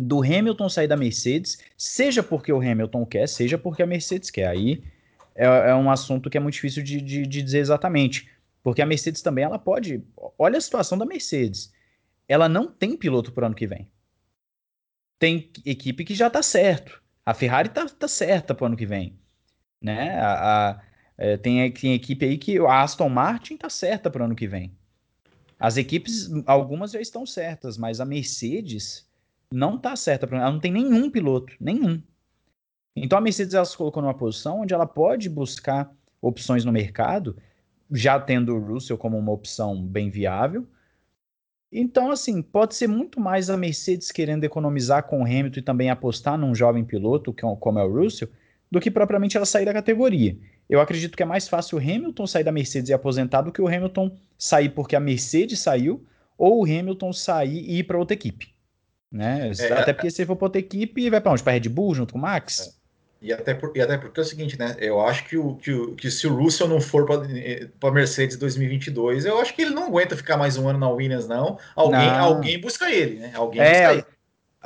do 0.00 0.22
Hamilton 0.22 0.68
sair 0.68 0.88
da 0.88 0.96
Mercedes, 0.96 1.58
seja 1.76 2.22
porque 2.22 2.52
o 2.52 2.60
Hamilton 2.60 3.04
quer, 3.06 3.28
seja 3.28 3.58
porque 3.58 3.82
a 3.82 3.86
Mercedes 3.86 4.30
quer. 4.30 4.48
Aí 4.48 4.82
é, 5.34 5.44
é 5.44 5.74
um 5.74 5.90
assunto 5.90 6.28
que 6.28 6.36
é 6.36 6.40
muito 6.40 6.54
difícil 6.54 6.82
de, 6.82 7.00
de, 7.00 7.26
de, 7.26 7.42
dizer 7.42 7.58
exatamente. 7.58 8.30
Porque 8.62 8.82
a 8.82 8.86
Mercedes 8.86 9.22
também, 9.22 9.44
ela 9.44 9.58
pode. 9.58 10.02
Olha 10.38 10.58
a 10.58 10.60
situação 10.60 10.98
da 10.98 11.06
Mercedes. 11.06 11.72
Ela 12.28 12.48
não 12.48 12.66
tem 12.66 12.96
piloto 12.96 13.32
para 13.32 13.44
o 13.44 13.46
ano 13.46 13.54
que 13.54 13.66
vem. 13.66 13.88
Tem 15.18 15.50
equipe 15.64 16.04
que 16.04 16.14
já 16.14 16.28
está 16.28 16.42
certo. 16.42 17.02
A 17.24 17.34
Ferrari 17.34 17.68
está 17.68 17.86
tá 17.88 18.08
certa 18.08 18.54
para 18.54 18.64
o 18.64 18.66
ano 18.66 18.76
que 18.76 18.86
vem. 18.86 19.18
Né? 19.80 20.18
A, 20.18 20.70
a 20.70 20.82
é, 21.20 21.36
tem, 21.36 21.70
tem 21.70 21.92
equipe 21.92 22.24
aí 22.24 22.38
que 22.38 22.58
a 22.58 22.80
Aston 22.80 23.10
Martin 23.10 23.54
está 23.54 23.68
certa 23.68 24.10
para 24.10 24.22
o 24.22 24.24
ano 24.24 24.34
que 24.34 24.48
vem. 24.48 24.74
As 25.58 25.76
equipes, 25.76 26.30
algumas 26.46 26.92
já 26.92 27.00
estão 27.00 27.26
certas, 27.26 27.76
mas 27.76 28.00
a 28.00 28.06
Mercedes 28.06 29.06
não 29.52 29.78
tá 29.78 29.96
certa. 29.96 30.26
Ela 30.26 30.50
não 30.50 30.60
tem 30.60 30.72
nenhum 30.72 31.10
piloto, 31.10 31.52
nenhum. 31.60 32.02
Então 32.94 33.18
a 33.18 33.20
Mercedes 33.20 33.54
ela 33.54 33.64
se 33.64 33.76
colocou 33.76 34.02
numa 34.02 34.14
posição 34.14 34.60
onde 34.60 34.74
ela 34.74 34.86
pode 34.86 35.28
buscar 35.28 35.90
opções 36.20 36.64
no 36.64 36.72
mercado, 36.72 37.36
já 37.90 38.20
tendo 38.20 38.54
o 38.54 38.60
Russell 38.60 38.98
como 38.98 39.18
uma 39.18 39.32
opção 39.32 39.82
bem 39.82 40.10
viável. 40.10 40.66
Então, 41.72 42.10
assim, 42.10 42.42
pode 42.42 42.74
ser 42.74 42.88
muito 42.88 43.20
mais 43.20 43.48
a 43.48 43.56
Mercedes 43.56 44.10
querendo 44.10 44.42
economizar 44.42 45.04
com 45.04 45.20
o 45.20 45.24
Hamilton 45.24 45.60
e 45.60 45.62
também 45.62 45.88
apostar 45.88 46.36
num 46.36 46.52
jovem 46.52 46.84
piloto, 46.84 47.30
é 47.30 47.56
como 47.60 47.78
é 47.78 47.84
o 47.84 48.02
Russell, 48.02 48.28
do 48.70 48.80
que 48.80 48.90
propriamente 48.90 49.36
ela 49.36 49.46
sair 49.46 49.64
da 49.64 49.72
categoria. 49.72 50.36
Eu 50.68 50.80
acredito 50.80 51.16
que 51.16 51.22
é 51.22 51.26
mais 51.26 51.48
fácil 51.48 51.78
o 51.78 51.80
Hamilton 51.80 52.26
sair 52.26 52.44
da 52.44 52.52
Mercedes 52.52 52.90
e 52.90 52.92
aposentar 52.92 53.42
do 53.42 53.52
que 53.52 53.62
o 53.62 53.68
Hamilton 53.68 54.16
sair 54.36 54.70
porque 54.70 54.96
a 54.96 55.00
Mercedes 55.00 55.60
saiu, 55.60 56.04
ou 56.36 56.60
o 56.60 56.64
Hamilton 56.64 57.12
sair 57.12 57.60
e 57.60 57.78
ir 57.78 57.84
para 57.84 57.98
outra 57.98 58.14
equipe. 58.14 58.52
Né? 59.10 59.50
É, 59.58 59.72
até 59.72 59.92
porque 59.92 60.10
se 60.10 60.24
for 60.24 60.36
para 60.36 60.46
outra 60.46 60.60
equipe, 60.60 61.10
vai 61.10 61.20
para 61.20 61.32
onde? 61.32 61.42
Para 61.42 61.52
Red 61.52 61.68
Bull 61.68 61.94
junto 61.94 62.12
com 62.12 62.18
o 62.18 62.22
Max? 62.22 62.74
É. 62.76 62.80
E 63.22 63.32
até, 63.34 63.52
por, 63.52 63.76
e 63.76 63.80
até 63.82 63.98
porque 63.98 64.18
é 64.18 64.22
o 64.22 64.26
seguinte, 64.26 64.58
né? 64.58 64.76
Eu 64.78 64.98
acho 65.00 65.28
que, 65.28 65.36
o, 65.36 65.54
que, 65.56 65.72
o, 65.72 65.94
que 65.94 66.10
se 66.10 66.26
o 66.26 66.34
Russell 66.34 66.68
não 66.68 66.80
for 66.80 67.04
para 67.78 67.90
Mercedes 67.90 68.38
2022, 68.38 69.26
eu 69.26 69.38
acho 69.38 69.54
que 69.54 69.60
ele 69.60 69.74
não 69.74 69.88
aguenta 69.88 70.16
ficar 70.16 70.38
mais 70.38 70.56
um 70.56 70.66
ano 70.66 70.78
na 70.78 70.88
Williams, 70.88 71.28
não. 71.28 71.58
Alguém, 71.76 72.06
não. 72.06 72.24
alguém 72.24 72.58
busca 72.58 72.90
ele, 72.90 73.18
né? 73.18 73.32
Alguém 73.34 73.60
é, 73.60 73.94
busca 73.94 74.08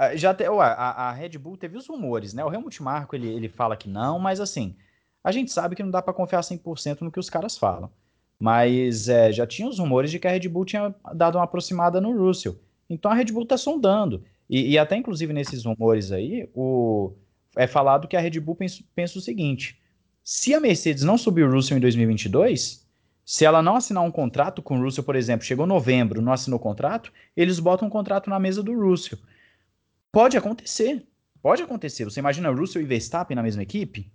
ele. 0.07 0.19
Já 0.19 0.33
te, 0.33 0.45
a, 0.45 1.09
a, 1.09 1.13
Red 1.13 1.31
Bull 1.31 1.57
teve 1.57 1.77
os 1.77 1.89
rumores, 1.89 2.33
né? 2.33 2.45
O 2.45 2.53
Helmut 2.53 2.81
Marko 2.81 3.17
ele, 3.17 3.29
ele 3.29 3.49
fala 3.49 3.77
que 3.77 3.89
não, 3.89 4.21
mas 4.21 4.41
assim, 4.41 4.77
a 5.23 5.33
gente 5.33 5.51
sabe 5.51 5.75
que 5.75 5.83
não 5.83 5.91
dá 5.91 6.01
para 6.01 6.15
confiar 6.15 6.41
100% 6.41 7.01
no 7.01 7.11
que 7.11 7.19
os 7.19 7.31
caras 7.31 7.59
falam. 7.59 7.91
Mas 8.39 9.09
é, 9.09 9.33
já 9.33 9.47
tinha 9.47 9.69
os 9.69 9.81
rumores 9.81 10.13
de 10.13 10.21
que 10.21 10.29
a 10.29 10.31
Red 10.31 10.49
Bull 10.49 10.65
tinha 10.65 10.95
dado 11.13 11.39
uma 11.39 11.45
aproximada 11.45 12.01
no 12.01 12.17
Russell. 12.17 12.57
Então 12.89 13.11
a 13.11 13.15
Red 13.15 13.27
Bull 13.27 13.45
está 13.45 13.57
sondando. 13.57 14.23
E, 14.49 14.73
e, 14.73 14.79
até 14.79 14.97
inclusive 14.97 15.33
nesses 15.33 15.65
rumores 15.65 16.13
aí, 16.13 16.49
o, 16.55 17.13
é 17.57 17.67
falado 17.67 18.07
que 18.07 18.17
a 18.17 18.21
Red 18.21 18.39
Bull 18.41 18.57
pensa, 18.57 18.83
pensa 18.95 19.19
o 19.19 19.23
seguinte: 19.23 19.81
se 20.23 20.55
a 20.55 20.61
Mercedes 20.61 21.03
não 21.03 21.17
subir 21.17 21.45
o 21.45 21.51
Russell 21.51 21.77
em 21.79 21.81
2022, 21.81 22.87
se 23.25 23.45
ela 23.45 23.63
não 23.63 23.77
assinar 23.77 24.03
um 24.03 24.11
contrato 24.11 24.61
com 24.61 24.79
o 24.79 24.83
Russell, 24.83 25.05
por 25.05 25.17
exemplo, 25.17 25.47
chegou 25.47 25.67
novembro, 25.67 26.21
não 26.21 26.33
assinou 26.33 26.59
o 26.59 26.63
contrato, 26.63 27.13
eles 27.37 27.59
botam 27.59 27.89
um 27.89 27.91
contrato 27.91 28.29
na 28.29 28.39
mesa 28.39 28.63
do 28.63 28.79
Russell. 28.79 29.19
Pode 30.13 30.37
acontecer. 30.37 31.07
Pode 31.43 31.63
acontecer. 31.63 32.05
Você 32.05 32.21
imagina 32.21 32.51
Russell 32.51 32.83
e 32.83 32.85
Verstappen 32.85 33.35
na 33.35 33.43
mesma 33.43 33.63
equipe? 33.63 34.11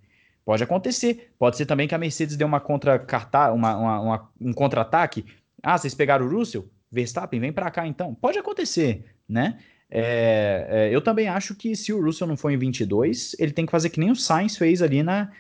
Pode 0.46 0.64
acontecer. 0.64 1.32
Pode 1.38 1.58
ser 1.58 1.66
também 1.66 1.88
que 1.88 1.94
a 1.94 1.98
Mercedes 1.98 2.38
dê 2.38 2.44
uma 2.44 2.60
contra 2.60 3.06
uma, 3.54 3.76
uma, 3.76 4.00
uma, 4.00 4.30
um 4.40 4.54
contra-ataque. 4.54 5.26
Ah, 5.62 5.78
vocês 5.78 5.94
pegaram 5.94 6.26
o 6.26 6.30
Russell? 6.30 6.70
Verstappen, 6.92 7.40
vem 7.40 7.54
para 7.54 7.70
cá 7.70 7.86
então. 7.86 8.16
Pode 8.16 8.40
acontecer, 8.40 9.06
né? 9.28 9.60
É, 9.90 10.68
é, 10.70 10.96
eu 10.96 11.02
também 11.02 11.28
acho 11.28 11.56
que 11.56 11.76
se 11.76 11.92
o 11.92 12.02
Russell 12.02 12.28
não 12.28 12.38
for 12.38 12.52
em 12.52 12.58
22, 12.58 13.36
ele 13.40 13.52
tem 13.52 13.66
que 13.66 13.72
fazer 13.72 13.90
que 13.90 14.00
nem 14.00 14.12
o 14.12 14.16
Sainz 14.16 14.56
fez 14.56 14.82
ali 14.82 15.02
na, 15.02 15.32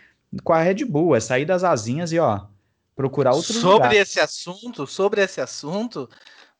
com 0.43 0.53
a 0.53 0.61
Red 0.61 0.85
Bull, 0.85 1.15
é 1.15 1.19
sair 1.19 1.45
das 1.45 1.63
asinhas 1.63 2.11
e 2.11 2.19
ó, 2.19 2.45
procurar 2.95 3.33
outro 3.33 3.53
sobre 3.53 3.87
lugar. 3.87 3.95
esse 3.95 4.19
assunto, 4.19 4.87
sobre 4.87 5.21
esse 5.21 5.39
assunto, 5.39 6.09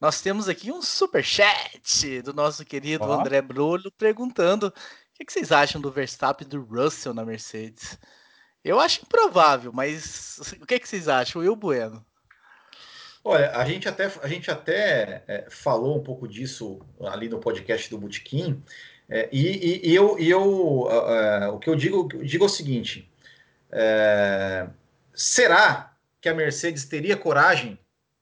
nós 0.00 0.20
temos 0.20 0.48
aqui 0.48 0.70
um 0.70 0.80
super 0.80 1.24
chat 1.24 2.22
do 2.22 2.32
nosso 2.32 2.64
querido 2.64 3.04
ó. 3.04 3.20
André 3.20 3.42
Brulho 3.42 3.90
perguntando 3.90 4.68
o 4.68 4.72
que, 5.14 5.24
que 5.24 5.32
vocês 5.32 5.50
acham 5.50 5.80
do 5.80 5.90
Verstappen 5.90 6.46
e 6.46 6.50
do 6.50 6.62
Russell 6.62 7.12
na 7.12 7.24
Mercedes. 7.24 7.98
Eu 8.64 8.78
acho 8.78 9.02
improvável, 9.02 9.72
mas 9.72 10.54
o 10.60 10.66
que, 10.66 10.78
que 10.78 10.88
vocês 10.88 11.08
acham, 11.08 11.42
Will 11.42 11.56
Bueno? 11.56 12.04
Olha, 13.22 13.50
a 13.52 13.64
gente 13.66 13.88
até, 13.88 14.10
a 14.22 14.28
gente 14.28 14.50
até 14.50 15.22
é, 15.28 15.46
falou 15.50 15.98
um 15.98 16.02
pouco 16.02 16.26
disso 16.26 16.80
ali 17.00 17.28
no 17.28 17.38
podcast 17.38 17.90
do 17.90 17.98
Botequim, 17.98 18.62
é, 19.08 19.28
e, 19.32 19.90
e, 19.90 19.94
eu, 19.94 20.18
e 20.18 20.30
eu 20.30 20.42
uh, 20.42 21.50
uh, 21.50 21.54
o 21.54 21.58
que 21.58 21.68
eu 21.68 21.74
digo, 21.74 22.08
eu 22.14 22.24
digo 22.24 22.44
é 22.44 22.46
o 22.46 22.48
seguinte: 22.48 23.10
é, 23.70 24.68
será 25.12 25.92
que 26.20 26.28
a 26.28 26.34
Mercedes 26.34 26.84
teria 26.84 27.16
coragem 27.16 27.78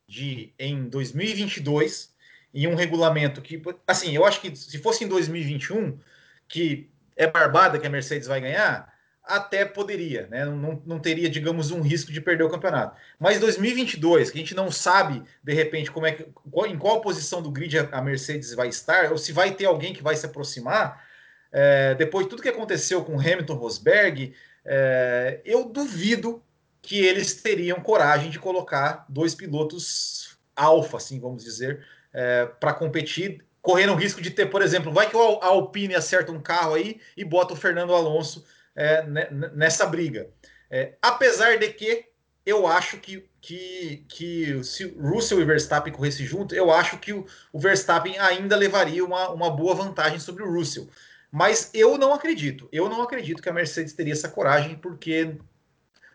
de, 0.07 0.51
em 0.57 0.89
2022, 0.89 2.11
em 2.53 2.67
um 2.67 2.75
regulamento 2.75 3.41
que, 3.41 3.61
assim, 3.85 4.15
eu 4.15 4.25
acho 4.25 4.41
que 4.41 4.55
se 4.55 4.79
fosse 4.79 5.03
em 5.03 5.07
2021, 5.07 5.99
que 6.47 6.89
é 7.15 7.27
barbada 7.27 7.77
que 7.77 7.85
a 7.85 7.89
Mercedes 7.89 8.27
vai 8.27 8.41
ganhar, 8.41 8.88
até 9.29 9.63
poderia, 9.63 10.27
né? 10.27 10.43
Não, 10.43 10.81
não 10.85 10.99
teria, 10.99 11.29
digamos, 11.29 11.69
um 11.69 11.81
risco 11.81 12.11
de 12.11 12.19
perder 12.19 12.43
o 12.43 12.49
campeonato. 12.49 12.99
Mas 13.19 13.39
2022, 13.39 14.31
que 14.31 14.37
a 14.39 14.41
gente 14.41 14.55
não 14.55 14.71
sabe 14.71 15.21
de 15.43 15.53
repente 15.53 15.91
como 15.91 16.07
é 16.07 16.13
que, 16.13 16.25
em 16.67 16.77
qual 16.77 16.99
posição 16.99 17.39
do 17.41 17.51
grid 17.51 17.77
a 17.77 18.01
Mercedes 18.01 18.53
vai 18.55 18.69
estar, 18.69 19.11
ou 19.11 19.17
se 19.17 19.31
vai 19.31 19.51
ter 19.51 19.65
alguém 19.65 19.93
que 19.93 20.01
vai 20.01 20.15
se 20.15 20.25
aproximar. 20.25 21.07
É, 21.51 21.93
depois 21.95 22.25
de 22.25 22.31
tudo 22.31 22.41
que 22.41 22.49
aconteceu 22.49 23.03
com 23.03 23.19
Hamilton 23.19 23.53
Rosberg, 23.53 24.33
é, 24.65 25.39
eu 25.45 25.65
duvido 25.65 26.41
que 26.81 26.99
eles 26.99 27.35
teriam 27.35 27.79
coragem 27.79 28.31
de 28.31 28.39
colocar 28.39 29.05
dois 29.07 29.35
pilotos 29.35 30.37
alfa, 30.55 30.97
assim 30.97 31.19
vamos 31.19 31.43
dizer, 31.43 31.85
é, 32.11 32.45
para 32.59 32.73
competir, 32.73 33.45
correndo 33.61 33.93
o 33.93 33.95
risco 33.95 34.21
de 34.21 34.31
ter, 34.31 34.47
por 34.47 34.61
exemplo, 34.61 34.91
vai 34.91 35.09
que 35.09 35.15
a 35.15 35.45
Alpine 35.45 35.95
acerta 35.95 36.31
um 36.31 36.41
carro 36.41 36.73
aí 36.73 36.99
e 37.15 37.23
bota 37.23 37.53
o 37.53 37.57
Fernando 37.57 37.93
Alonso 37.93 38.43
é, 38.75 39.05
nessa 39.53 39.85
briga. 39.85 40.29
É, 40.69 40.95
apesar 41.01 41.57
de 41.57 41.69
que 41.73 42.05
eu 42.45 42.65
acho 42.65 42.97
que, 42.97 43.27
que, 43.41 44.05
que 44.07 44.63
se 44.63 44.85
Russell 44.99 45.41
e 45.41 45.45
Verstappen 45.45 45.93
corressem 45.93 46.25
junto, 46.25 46.55
eu 46.55 46.71
acho 46.71 46.97
que 46.97 47.13
o, 47.13 47.25
o 47.51 47.59
Verstappen 47.59 48.17
ainda 48.17 48.55
levaria 48.55 49.03
uma, 49.03 49.29
uma 49.29 49.49
boa 49.49 49.75
vantagem 49.75 50.19
sobre 50.19 50.43
o 50.43 50.51
Russell. 50.51 50.87
Mas 51.31 51.69
eu 51.73 51.97
não 51.97 52.13
acredito. 52.13 52.67
Eu 52.71 52.89
não 52.89 53.01
acredito 53.01 53.41
que 53.41 53.49
a 53.49 53.53
Mercedes 53.53 53.93
teria 53.93 54.13
essa 54.13 54.29
coragem, 54.29 54.75
porque 54.75 55.37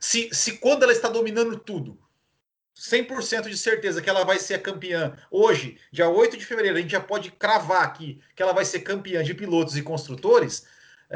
se, 0.01 0.29
se 0.33 0.59
quando 0.59 0.83
ela 0.83 0.93
está 0.93 1.09
dominando 1.09 1.59
tudo, 1.59 1.99
100% 2.77 3.49
de 3.49 3.57
certeza 3.57 4.03
que 4.03 4.11
ela 4.11 4.25
vai 4.25 4.39
ser 4.39 4.61
campeã 4.61 5.17
hoje, 5.31 5.79
dia 5.93 6.09
8 6.09 6.37
de 6.37 6.45
fevereiro, 6.45 6.77
a 6.77 6.81
gente 6.81 6.91
já 6.91 7.01
pode 7.01 7.31
cravar 7.31 7.85
aqui 7.85 8.21
que 8.35 8.43
ela 8.43 8.53
vai 8.53 8.65
ser 8.65 8.81
campeã 8.81 9.23
de 9.23 9.33
pilotos 9.33 9.77
e 9.77 9.83
construtores, 9.83 10.67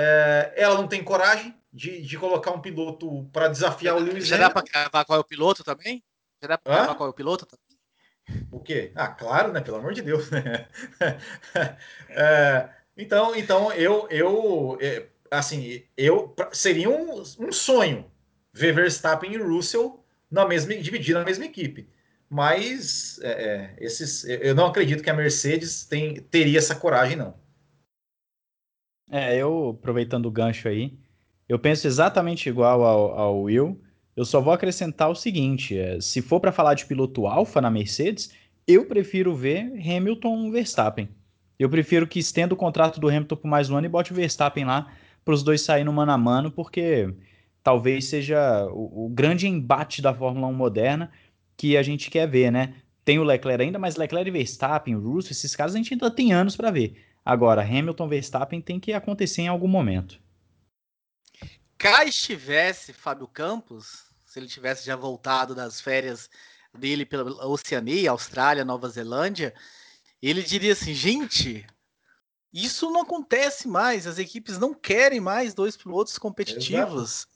é, 0.01 0.53
ela 0.55 0.77
não 0.77 0.87
tem 0.87 1.03
coragem 1.03 1.53
de, 1.73 2.01
de 2.01 2.17
colocar 2.17 2.53
um 2.53 2.61
piloto 2.61 3.29
para 3.33 3.49
desafiar 3.49 3.97
o 3.97 3.99
Lewis 3.99 4.29
Já 4.29 4.37
dá 4.37 4.49
para 4.49 4.63
cravar 4.63 5.05
qual 5.05 5.19
é 5.19 5.21
o 5.21 5.25
piloto 5.25 5.65
também? 5.65 6.05
Já 6.41 6.49
dá 6.51 6.59
para 6.59 6.73
cravar 6.73 6.97
qual 6.97 7.09
é 7.09 7.11
o 7.11 7.15
piloto 7.15 7.45
também? 7.45 8.47
O 8.53 8.61
quê? 8.61 8.93
Ah, 8.95 9.09
claro, 9.09 9.53
né? 9.53 9.61
Pelo 9.61 9.79
amor 9.79 9.93
de 9.93 10.03
Deus. 10.03 10.31
Né? 10.31 10.69
é, 12.11 12.69
então, 12.97 13.35
então 13.35 13.73
eu, 13.73 14.07
eu, 14.09 14.79
é, 14.81 15.07
assim, 15.33 15.83
eu 15.97 16.33
seria 16.53 16.89
um, 16.89 17.21
um 17.21 17.51
sonho 17.51 18.09
ver 18.53 18.73
Verstappen 18.73 19.33
e 19.33 19.39
Russell 19.39 20.05
na 20.31 20.47
mesma, 20.47 20.77
dividir 20.77 21.15
na 21.15 21.25
mesma 21.25 21.45
equipe. 21.45 21.91
Mas 22.31 23.19
é, 23.21 23.31
é, 23.31 23.77
esses, 23.81 24.23
eu 24.25 24.55
não 24.55 24.67
acredito 24.67 25.03
que 25.03 25.11
a 25.11 25.15
Mercedes 25.15 25.85
tem, 25.85 26.23
teria 26.23 26.59
essa 26.59 26.77
coragem, 26.77 27.17
não. 27.17 27.48
É, 29.11 29.37
eu, 29.37 29.77
aproveitando 29.79 30.27
o 30.27 30.31
gancho 30.31 30.69
aí, 30.69 30.99
eu 31.49 31.59
penso 31.59 31.87
exatamente 31.87 32.49
igual 32.49 32.83
ao, 32.83 33.19
ao 33.19 33.43
Will. 33.43 33.81
Eu 34.15 34.25
só 34.25 34.41
vou 34.41 34.53
acrescentar 34.53 35.09
o 35.09 35.15
seguinte: 35.15 35.79
é, 35.79 36.01
se 36.01 36.21
for 36.21 36.41
para 36.41 36.53
falar 36.53 36.75
de 36.75 36.87
piloto 36.87 37.27
alfa 37.27 37.61
na 37.61 37.71
Mercedes, 37.71 38.31
eu 38.67 38.85
prefiro 38.85 39.35
ver 39.35 39.73
Hamilton 39.81 40.51
Verstappen. 40.51 41.09
Eu 41.59 41.69
prefiro 41.69 42.07
que 42.07 42.19
estenda 42.19 42.55
o 42.55 42.57
contrato 42.57 43.01
do 43.01 43.09
Hamilton 43.09 43.37
por 43.37 43.49
mais 43.49 43.71
um 43.71 43.77
ano 43.77 43.87
e 43.87 43.89
bote 43.89 44.13
o 44.13 44.15
Verstappen 44.15 44.65
lá 44.65 44.93
para 45.25 45.35
os 45.35 45.43
dois 45.43 45.61
saírem 45.61 45.85
no 45.85 45.93
mano 45.93 46.13
a 46.13 46.19
mano, 46.19 46.51
porque 46.51 47.13
talvez 47.63 48.07
seja 48.07 48.67
o, 48.71 49.07
o, 49.07 49.09
grande 49.09 49.49
embate 49.49 50.01
da 50.01 50.15
Fórmula 50.15 50.47
1 50.47 50.53
moderna 50.53 51.11
que 51.57 51.77
a 51.77 51.83
gente 51.83 52.11
quer 52.11 52.29
ver, 52.29 52.53
né? 52.53 52.75
Tem 53.05 53.19
o 53.19 53.25
Leclerc 53.25 53.63
ainda, 53.63 53.79
mas 53.79 53.97
Leclerc 53.97 54.29
e 54.29 54.33
Verstappen, 54.33 54.95
o 54.95 55.01
Russo, 55.01 55.33
esses 55.33 55.57
caras 55.57 55.75
a 55.75 55.79
gente 55.79 55.95
ainda 55.95 56.11
tem 56.11 56.33
anos 56.33 56.57
para 56.57 56.71
ver. 56.71 56.95
Agora, 57.29 57.61
Hamilton 57.61 58.09
Verstappen 58.09 58.59
tem 58.59 58.81
que 58.81 58.95
acontecer 58.95 59.43
em 59.43 59.49
algum 59.49 59.69
momento. 59.69 60.19
Cá 61.77 62.03
estivesse 62.07 62.91
Fábio 62.95 63.29
Campos, 63.29 64.07
se 64.25 64.39
ele 64.39 64.47
tivesse 64.47 64.87
já 64.87 64.97
voltado 64.97 65.55
das 65.55 65.79
férias 65.79 66.31
dele 66.73 67.05
pela 67.05 67.47
Oceania, 67.47 68.13
Austrália, 68.13 68.65
Nova 68.65 68.89
Zelândia, 68.89 69.53
ele 70.23 70.43
diria 70.43 70.73
assim: 70.73 70.95
gente, 70.95 71.67
isso 72.51 72.91
não 72.91 73.03
acontece 73.03 73.69
mais. 73.69 74.07
As 74.07 74.19
equipes 74.19 74.59
não 74.59 74.73
querem 74.73 75.21
mais 75.21 75.53
dois 75.53 75.77
pilotos 75.77 76.17
competitivos. 76.17 77.29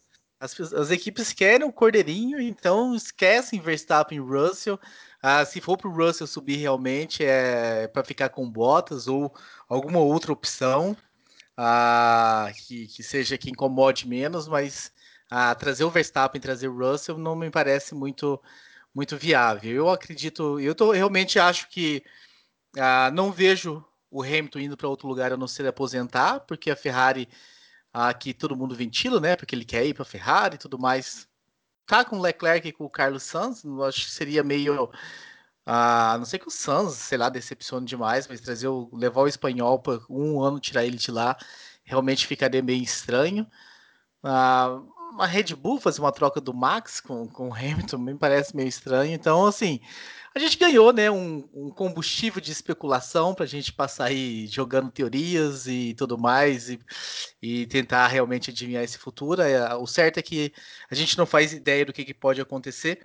As, 0.42 0.59
as, 0.72 0.90
equipes 0.90 1.33
querem 1.33 1.64
o 1.64 1.72
Cordeirinho, 1.72 2.40
então 2.40 2.96
esquecem 2.96 3.61
Verstappen 3.61 4.18
e 4.18 4.20
Russell. 4.20 4.76
Ah, 5.22 5.44
se 5.44 5.61
for 5.61 5.76
para 5.78 5.88
o 5.88 5.94
Russell 5.94 6.26
subir 6.26 6.57
realmente 6.57 7.24
é 7.24 7.87
para 7.87 8.02
ficar 8.02 8.28
com 8.28 8.50
botas 8.50 9.07
ou 9.07 9.33
alguma 9.68 10.00
outra 10.00 10.33
opção 10.33 10.96
ah, 11.57 12.50
que, 12.66 12.88
que 12.88 13.05
seja 13.05 13.38
que 13.38 13.50
incomode 13.50 14.09
menos, 14.09 14.48
mas 14.48 14.92
ah, 15.31 15.55
trazer 15.55 15.85
o 15.85 15.90
Verstappen, 15.90 16.40
trazer 16.40 16.66
o 16.66 16.76
Russell 16.76 17.18
não 17.18 17.37
me 17.37 17.48
parece 17.48 17.94
muito 17.94 18.42
muito 18.92 19.16
viável. 19.16 19.72
Eu 19.72 19.90
acredito, 19.90 20.59
eu 20.59 20.74
tô, 20.74 20.90
realmente 20.90 21.38
acho 21.38 21.68
que 21.68 22.02
ah, 22.76 23.12
não 23.14 23.31
vejo 23.31 23.85
o 24.11 24.22
Hamilton 24.24 24.59
indo 24.59 24.76
para 24.76 24.88
outro 24.88 25.07
lugar 25.07 25.33
a 25.33 25.37
não 25.37 25.46
ser 25.46 25.68
aposentar, 25.68 26.40
porque 26.40 26.68
a 26.68 26.76
Ferrari 26.76 27.28
aqui 27.92 28.33
todo 28.35 28.57
mundo 28.57 28.74
ventila, 28.74 29.20
né? 29.20 29.37
Porque 29.37 29.55
ele 29.55 29.64
quer 29.64 29.87
ir 29.87 29.94
para 29.94 30.02
a 30.02 30.07
Ferrari 30.07 30.55
e 30.57 30.59
tudo 30.59 30.78
mais. 30.78 31.28
Tá 31.87 32.05
com 32.05 32.18
o 32.18 32.22
Leclerc 32.22 32.66
e 32.66 32.72
com 32.72 32.85
o 32.85 32.90
Carlos 32.90 33.22
Sainz, 33.24 33.64
acho 33.87 34.07
que 34.07 34.11
seria 34.11 34.42
meio 34.42 34.90
a 35.66 36.16
não 36.18 36.24
sei 36.24 36.38
que 36.38 36.48
o 36.48 36.50
Sainz, 36.50 36.94
sei 36.94 37.18
lá, 37.18 37.28
decepcione 37.28 37.87
demais, 37.87 38.26
mas 38.26 38.40
trazer 38.40 38.68
o, 38.68 38.88
levar 38.92 39.22
o 39.22 39.28
espanhol 39.28 39.78
para 39.81 40.00
um 40.09 40.42
ano 40.42 40.59
tirar 40.61 40.85
ele 40.85 40.96
de 40.96 41.11
lá 41.11 41.37
realmente 41.85 42.26
ficaria 42.26 42.62
meio 42.62 42.83
estranho. 42.83 43.46
Ah, 44.22 44.81
uma 45.12 45.27
Red 45.27 45.55
Bull 45.55 45.79
fazer 45.79 46.01
uma 46.01 46.12
troca 46.12 46.40
do 46.40 46.55
Max 46.55 47.01
com, 47.01 47.29
com 47.29 47.48
o 47.51 47.55
Hamilton 47.55 47.98
me 47.98 48.14
parece 48.14 48.57
meio 48.57 48.68
estranho. 48.68 49.12
Então, 49.12 49.46
assim, 49.46 49.81
a 50.35 50.38
gente 50.38 50.57
ganhou 50.57 50.92
né, 50.92 51.11
um, 51.11 51.48
um 51.53 51.70
combustível 51.70 52.40
de 52.40 52.51
especulação 52.51 53.35
para 53.35 53.44
a 53.44 53.48
gente 53.48 53.72
passar 53.72 54.07
aí 54.07 54.46
jogando 54.46 54.90
teorias 54.90 55.66
e 55.66 55.94
tudo 55.94 56.16
mais 56.16 56.70
e, 56.70 56.81
e, 57.40 57.66
tentar 57.66 58.07
realmente 58.09 58.51
adivinhar 58.51 58.83
esse 58.83 58.98
futuro. 58.98 59.42
É, 59.42 59.75
o 59.75 59.87
certo 59.87 60.18
é 60.18 60.22
que 60.22 60.53
a 60.90 60.94
gente 60.94 61.18
não 61.18 61.27
faz 61.27 61.53
ideia 61.53 61.85
do 61.85 61.92
que, 61.92 62.05
que 62.05 62.14
pode 62.14 62.40
acontecer. 62.40 63.01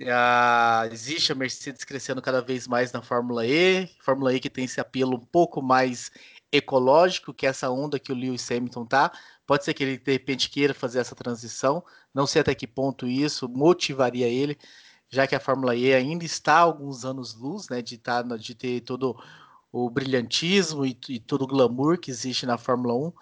Uh, 0.00 0.90
existe 0.90 1.32
a 1.32 1.34
Mercedes 1.34 1.84
crescendo 1.84 2.22
cada 2.22 2.40
vez 2.40 2.66
mais 2.66 2.92
na 2.92 3.02
Fórmula 3.02 3.46
E, 3.46 3.86
Fórmula 4.00 4.32
E 4.34 4.40
que 4.40 4.48
tem 4.48 4.64
esse 4.64 4.80
apelo 4.80 5.16
um 5.16 5.26
pouco 5.26 5.60
mais 5.60 6.10
ecológico, 6.50 7.34
que 7.34 7.46
é 7.46 7.48
essa 7.48 7.70
onda 7.70 7.98
que 7.98 8.12
o 8.12 8.14
Lewis 8.14 8.50
Hamilton 8.50 8.86
tá. 8.86 9.12
Pode 9.46 9.64
ser 9.64 9.74
que 9.74 9.82
ele 9.82 9.98
de 9.98 10.12
repente 10.12 10.48
queira 10.48 10.72
fazer 10.72 11.00
essa 11.00 11.14
transição, 11.14 11.84
não 12.14 12.26
sei 12.26 12.40
até 12.40 12.54
que 12.54 12.66
ponto 12.66 13.06
isso 13.06 13.48
motivaria 13.48 14.28
ele 14.28 14.58
já 15.12 15.26
que 15.26 15.34
a 15.34 15.40
Fórmula 15.40 15.76
E 15.76 15.92
ainda 15.92 16.24
está 16.24 16.56
alguns 16.56 17.04
anos 17.04 17.34
luz, 17.34 17.68
né, 17.68 17.82
de, 17.82 17.98
tá, 17.98 18.22
de 18.22 18.54
ter 18.54 18.80
todo 18.80 19.14
o 19.70 19.88
brilhantismo 19.90 20.86
e, 20.86 20.98
e 21.08 21.20
todo 21.20 21.42
o 21.42 21.46
glamour 21.46 21.98
que 21.98 22.10
existe 22.10 22.46
na 22.46 22.56
Fórmula 22.56 22.94
1. 22.94 23.12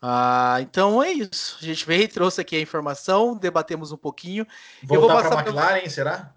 Ah, 0.00 0.58
então 0.60 1.02
é 1.02 1.10
isso. 1.10 1.58
A 1.60 1.64
gente 1.64 1.84
veio 1.84 2.04
e 2.04 2.08
trouxe 2.08 2.40
aqui 2.40 2.56
a 2.56 2.60
informação, 2.60 3.36
debatemos 3.36 3.90
um 3.90 3.96
pouquinho. 3.96 4.46
Voltar 4.84 5.22
para 5.22 5.40
a 5.40 5.42
McLaren, 5.42 5.80
pra... 5.80 5.90
será? 5.90 6.34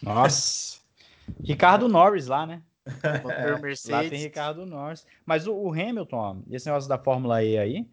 Nossa. 0.00 0.78
Ricardo 1.42 1.88
Norris 1.88 2.26
lá, 2.28 2.46
né? 2.46 2.62
lá 3.88 4.00
tem 4.08 4.20
Ricardo 4.20 4.66
Norris. 4.66 5.06
Mas 5.24 5.46
o, 5.46 5.54
o 5.54 5.72
Hamilton, 5.72 6.16
ó, 6.16 6.36
esse 6.50 6.66
negócio 6.66 6.88
da 6.88 6.98
Fórmula 6.98 7.42
E 7.42 7.58
aí, 7.58 7.86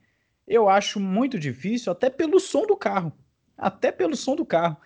eu 0.47 0.67
acho 0.67 0.99
muito 0.99 1.37
difícil, 1.39 1.91
até 1.91 2.09
pelo 2.09 2.39
som 2.39 2.65
do 2.65 2.75
carro. 2.75 3.13
Até 3.57 3.91
pelo 3.91 4.15
som 4.15 4.35
do 4.35 4.45
carro. 4.45 4.77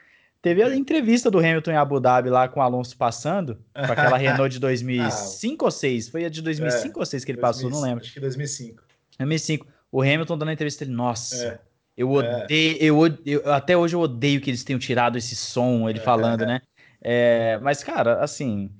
Teve 0.41 0.61
a 0.61 0.75
entrevista 0.75 1.31
do 1.31 1.39
Hamilton 1.39 1.71
em 1.71 1.77
Abu 1.77 2.01
Dhabi 2.01 2.29
lá 2.29 2.49
com 2.49 2.59
o 2.59 2.63
Alonso 2.63 2.97
passando, 2.97 3.63
com 3.73 3.91
aquela 3.93 4.17
Renault 4.17 4.49
de 4.49 4.59
2005 4.59 5.63
ah, 5.63 5.67
ou 5.67 5.71
6? 5.71 6.09
Foi 6.09 6.25
a 6.25 6.29
de 6.29 6.41
2005 6.41 6.99
é, 6.99 7.01
ou 7.01 7.05
6 7.05 7.23
que 7.23 7.31
ele 7.31 7.39
2005, 7.39 7.41
passou, 7.41 7.69
não 7.69 7.87
lembro. 7.87 8.03
Acho 8.03 8.13
que 8.13 8.19
2005. 8.19 8.83
2005. 9.19 9.67
O 9.89 10.01
Hamilton 10.01 10.37
dando 10.37 10.49
a 10.49 10.53
entrevista 10.53 10.83
ele, 10.83 10.91
nossa, 10.91 11.45
é, 11.45 11.59
eu 11.95 12.11
odeio, 12.11 12.77
é. 12.77 12.83
eu, 12.83 13.17
eu, 13.25 13.53
até 13.53 13.77
hoje 13.77 13.95
eu 13.95 14.01
odeio 14.01 14.41
que 14.41 14.49
eles 14.49 14.65
tenham 14.65 14.79
tirado 14.79 15.17
esse 15.17 15.35
som, 15.35 15.89
ele 15.89 15.99
falando, 15.99 16.45
né? 16.45 16.61
É, 17.05 17.59
mas, 17.61 17.83
cara, 17.83 18.23
assim, 18.23 18.71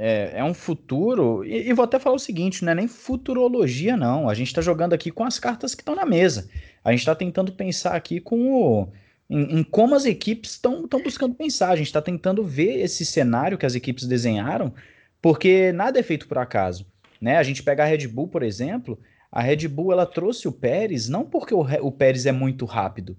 é, 0.00 0.38
é 0.38 0.44
um 0.44 0.54
futuro, 0.54 1.44
e, 1.44 1.68
e, 1.68 1.72
vou 1.72 1.84
até 1.84 1.98
falar 1.98 2.14
o 2.14 2.20
seguinte, 2.20 2.64
não 2.64 2.70
é 2.70 2.74
nem 2.76 2.86
futurologia, 2.86 3.96
não. 3.96 4.28
A 4.28 4.34
gente 4.34 4.54
tá 4.54 4.60
jogando 4.60 4.92
aqui 4.92 5.10
com 5.10 5.24
as 5.24 5.40
cartas 5.40 5.74
que 5.74 5.82
estão 5.82 5.96
na 5.96 6.06
mesa. 6.06 6.48
A 6.84 6.92
gente 6.92 7.04
tá 7.04 7.16
tentando 7.16 7.50
pensar 7.50 7.96
aqui 7.96 8.20
com 8.20 8.52
o 8.52 8.88
em, 9.28 9.58
em 9.58 9.62
como 9.64 9.96
as 9.96 10.04
equipes 10.04 10.52
estão 10.52 10.86
buscando 11.02 11.34
pensar. 11.34 11.70
A 11.70 11.76
gente 11.76 11.88
está 11.88 12.00
tentando 12.00 12.44
ver 12.44 12.78
esse 12.78 13.04
cenário 13.04 13.58
que 13.58 13.66
as 13.66 13.74
equipes 13.74 14.06
desenharam, 14.06 14.72
porque 15.20 15.72
nada 15.72 15.98
é 15.98 16.02
feito 16.02 16.28
por 16.28 16.38
acaso. 16.38 16.86
Né? 17.20 17.36
A 17.36 17.42
gente 17.42 17.62
pega 17.62 17.82
a 17.82 17.86
Red 17.86 18.06
Bull, 18.06 18.28
por 18.28 18.44
exemplo, 18.44 18.98
a 19.32 19.42
Red 19.42 19.66
Bull 19.66 19.92
ela 19.92 20.06
trouxe 20.06 20.46
o 20.46 20.52
Pérez 20.52 21.08
não 21.08 21.24
porque 21.24 21.52
o, 21.52 21.60
o 21.60 21.90
Pérez 21.92 22.24
é 22.24 22.32
muito 22.32 22.64
rápido, 22.64 23.16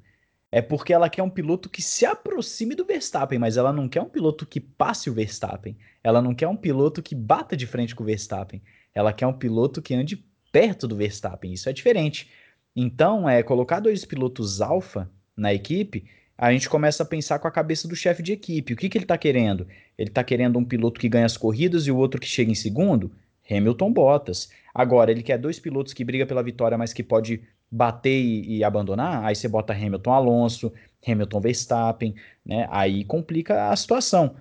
é 0.52 0.62
porque 0.62 0.94
ela 0.94 1.10
quer 1.10 1.22
um 1.22 1.30
piloto 1.30 1.70
que 1.70 1.82
se 1.82 2.06
aproxime 2.06 2.76
do 2.76 2.86
Verstappen, 2.86 3.38
mas 3.38 3.58
ela 3.58 3.72
não 3.72 3.88
quer 3.88 4.02
um 4.02 4.10
piloto 4.10 4.46
que 4.46 4.60
passe 4.60 5.10
o 5.10 5.14
Verstappen. 5.14 5.78
Ela 6.04 6.22
não 6.22 6.34
quer 6.34 6.48
um 6.48 6.56
piloto 6.56 7.04
que 7.04 7.14
bata 7.14 7.56
de 7.56 7.68
frente 7.68 7.96
com 7.96 8.04
o 8.04 8.06
Verstappen. 8.06 8.62
Ela 8.94 9.14
quer 9.14 9.28
um 9.28 9.34
piloto 9.34 9.82
que 9.82 9.94
ande 9.94 10.26
perto 10.52 10.88
do 10.88 10.96
Verstappen. 10.96 11.54
Isso 11.54 11.70
é 11.70 11.74
diferente. 11.74 12.30
Então, 12.76 13.30
é 13.30 13.44
colocar 13.44 13.80
dois 13.80 14.06
pilotos 14.06 14.62
alfa 14.62 15.10
na 15.38 15.54
equipe, 15.54 16.06
a 16.38 16.54
gente 16.54 16.70
começa 16.70 17.04
a 17.04 17.06
pensar 17.06 17.38
com 17.38 17.50
a 17.50 17.52
cabeça 17.52 17.86
do 17.86 17.96
chefe 17.96 18.24
de 18.24 18.32
equipe. 18.32 18.74
O 18.74 18.78
que, 18.78 18.88
que 18.88 18.98
ele 18.98 19.04
está 19.04 19.18
querendo? 19.18 19.68
Ele 19.98 20.10
está 20.10 20.24
querendo 20.24 20.58
um 20.58 20.64
piloto 20.64 21.00
que 21.00 21.10
ganha 21.10 21.26
as 21.26 21.36
corridas 21.36 21.86
e 21.86 21.92
o 21.92 21.98
outro 21.98 22.20
que 22.20 22.28
chega 22.28 22.50
em 22.50 22.56
segundo? 22.56 23.12
Hamilton 23.50 23.92
Bottas. 23.92 24.50
Agora, 24.74 25.12
ele 25.12 25.22
quer 25.22 25.38
dois 25.38 25.60
pilotos 25.60 25.92
que 25.92 26.06
brigam 26.06 26.26
pela 26.26 26.42
vitória, 26.42 26.78
mas 26.78 26.94
que 26.94 27.04
pode 27.04 27.42
bater 27.72 28.20
e, 28.20 28.58
e, 28.58 28.64
abandonar? 28.64 29.24
Aí 29.26 29.36
você 29.36 29.48
bota 29.48 29.74
Hamilton 29.74 30.12
Alonso, 30.12 30.74
Hamilton 31.08 31.40
Verstappen, 31.40 32.16
né? 32.46 32.68
Aí 32.72 33.04
complica 33.06 33.70
a 33.70 33.76
situação. 33.76 34.36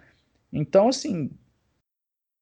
Então, 0.52 0.88
assim, 0.88 1.30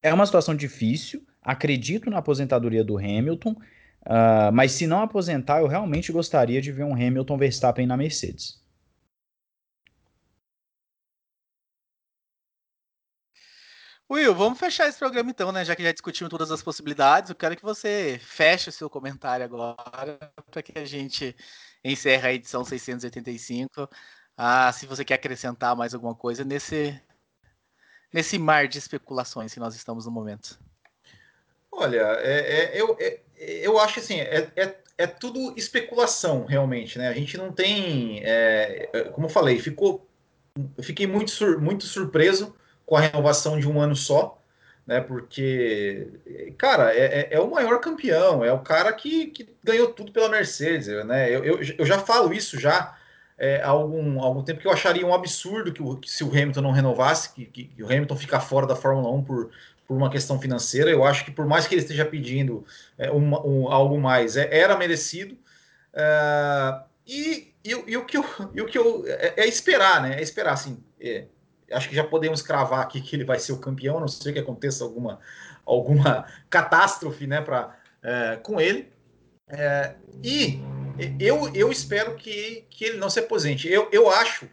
é 0.03 0.13
uma 0.13 0.27
situação 0.27 0.55
difícil. 0.55 1.23
Acredito 1.43 2.11
na 2.11 2.19
aposentadoria 2.19 2.85
do 2.85 2.99
Hamilton. 2.99 3.53
Uh, 4.07 4.53
mas 4.53 4.73
se 4.73 4.87
não 4.87 5.01
aposentar, 5.01 5.61
eu 5.61 5.67
realmente 5.67 6.13
gostaria 6.13 6.63
de 6.63 6.71
ver 6.71 6.85
um 6.85 6.95
Hamilton 6.95 7.37
Verstappen 7.37 7.87
na 7.87 7.97
Mercedes. 7.97 8.65
Will, 14.09 14.33
vamos 14.37 14.59
fechar 14.59 14.89
esse 14.89 14.99
programa 14.99 15.31
então, 15.31 15.51
né? 15.51 15.65
Já 15.65 15.75
que 15.75 15.83
já 15.83 15.91
discutimos 15.91 16.31
todas 16.31 16.53
as 16.53 16.63
possibilidades, 16.63 17.29
eu 17.29 17.37
quero 17.37 17.57
que 17.57 17.63
você 17.63 18.21
feche 18.23 18.69
o 18.69 18.73
seu 18.73 18.89
comentário 18.89 19.45
agora 19.45 19.75
para 20.49 20.63
que 20.63 20.79
a 20.79 20.85
gente 20.85 21.35
encerre 21.83 22.29
a 22.29 22.33
edição 22.33 22.65
685. 22.65 23.91
Ah, 24.37 24.71
se 24.73 24.87
você 24.87 25.05
quer 25.05 25.15
acrescentar 25.15 25.75
mais 25.75 25.93
alguma 25.93 26.15
coisa 26.15 26.45
nesse, 26.45 27.01
nesse 28.13 28.39
mar 28.39 28.69
de 28.69 28.79
especulações 28.79 29.53
que 29.53 29.59
nós 29.59 29.75
estamos 29.75 30.07
no 30.07 30.13
momento. 30.13 30.57
Olha, 31.73 32.17
é, 32.21 32.77
é, 32.77 32.81
eu, 32.81 32.97
é, 33.01 33.21
eu 33.37 33.77
acho 33.77 33.99
assim, 33.99 34.21
é, 34.21 34.53
é, 34.55 34.77
é, 34.99 35.07
tudo 35.09 35.53
especulação, 35.57 36.45
realmente, 36.45 36.97
né? 36.97 37.09
A 37.09 37.13
gente 37.13 37.37
não 37.37 37.51
tem, 37.51 38.21
é, 38.23 39.11
como 39.13 39.27
eu 39.27 39.31
falei, 39.31 39.59
ficou, 39.59 40.09
fiquei 40.81 41.09
muito, 41.09 41.33
sur, 41.33 41.61
muito 41.61 41.85
surpreso 41.87 42.55
com 42.87 42.97
a 42.97 43.01
renovação 43.01 43.59
de 43.59 43.69
um 43.69 43.81
ano 43.81 43.97
só, 43.97 44.41
né? 44.87 45.01
Porque, 45.01 46.09
cara, 46.57 46.95
é, 46.95 47.29
é, 47.33 47.41
o 47.41 47.51
maior 47.51 47.81
campeão, 47.81 48.45
é 48.45 48.53
o 48.53 48.61
cara 48.61 48.93
que, 48.93 49.27
que 49.27 49.49
ganhou 49.63 49.89
tudo 49.89 50.13
pela 50.13 50.29
Mercedes, 50.29 50.87
né? 51.05 51.29
Eu, 51.29 51.45
eu, 51.45 51.61
eu 51.79 51.85
já 51.85 51.99
falo 51.99 52.33
isso 52.33 52.59
já 52.59 52.97
é, 53.39 53.61
há 53.63 53.69
algum, 53.69 54.21
algum 54.21 54.43
tempo 54.43 54.61
que 54.61 54.67
eu 54.67 54.73
acharia 54.73 55.07
um 55.07 55.15
absurdo 55.15 55.73
que, 55.73 55.83
o, 55.83 55.97
que 55.97 56.11
se 56.11 56.25
o 56.25 56.29
Hamilton 56.29 56.63
não 56.63 56.71
renovasse, 56.71 57.33
que, 57.35 57.45
que, 57.45 57.65
que, 57.65 57.83
o 57.83 57.87
Hamilton 57.87 58.17
ficar 58.17 58.41
fora 58.41 58.67
da 58.67 58.75
Fórmula 58.77 59.11
1 59.11 59.25
por, 59.25 59.51
por 59.87 59.97
uma 59.97 60.11
questão 60.11 60.41
financeira. 60.41 60.91
Eu 60.91 61.05
acho 61.05 61.25
que 61.25 61.31
por 61.31 61.47
mais 61.47 61.67
que 61.67 61.75
ele 61.75 61.83
esteja 61.83 62.05
pedindo 62.05 62.65
é, 62.97 63.11
um, 63.11 63.35
um, 63.47 63.69
algo 63.69 64.01
mais, 64.01 64.37
é, 64.37 64.49
era 64.57 64.77
merecido. 64.77 65.37
É, 65.93 66.81
e, 67.07 67.53
e, 67.65 67.71
e, 67.71 67.97
o 67.97 68.05
que 68.05 68.17
eu, 68.17 68.25
e 68.55 68.63
o 68.63 68.67
que 68.67 68.79
eu 68.79 69.05
é, 69.07 69.35
é 69.37 69.47
esperar, 69.47 70.03
né? 70.03 70.19
É 70.19 70.23
esperar, 70.23 70.55
assim. 70.55 70.83
É, 71.01 71.27
acho 71.73 71.89
que 71.89 71.95
já 71.95 72.05
podemos 72.05 72.43
cravar 72.43 72.81
aqui 72.81 73.01
que 73.01 73.17
ele 73.17 73.25
vai 73.25 73.39
ser 73.39 73.53
o 73.53 73.59
campeão, 73.59 73.99
a 73.99 74.01
não 74.01 74.09
sei 74.09 74.33
que 74.33 74.39
aconteça 74.39 74.85
alguma, 74.85 75.21
alguma 75.65 76.27
catástrofe, 76.51 77.27
né, 77.27 77.41
pra, 77.41 77.77
é, 78.03 78.37
com 78.37 78.61
ele. 78.61 78.93
e 80.23 80.61
eu, 81.21 81.53
eu 81.55 81.71
espero 81.71 82.15
que, 82.15 82.65
que 82.71 82.85
ele 82.85 82.99
não 82.99 83.11
se 83.11 83.21
aposente. 83.21 83.69
Eu, 83.69 83.89
eu 83.93 84.11
acho 84.11 84.49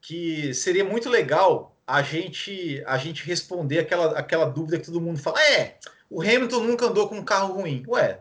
que 0.00 0.52
seria 0.54 0.84
muito 0.84 1.08
legal 1.08 1.76
a 1.86 2.02
gente 2.02 2.82
a 2.86 2.96
gente 2.96 3.24
responder 3.24 3.80
aquela, 3.80 4.18
aquela 4.18 4.46
dúvida 4.46 4.78
que 4.78 4.86
todo 4.86 5.00
mundo 5.00 5.18
fala: 5.18 5.40
é, 5.42 5.76
o 6.08 6.22
Hamilton 6.22 6.64
nunca 6.64 6.86
andou 6.86 7.08
com 7.08 7.16
um 7.16 7.24
carro 7.24 7.54
ruim. 7.54 7.84
Ué, 7.88 8.20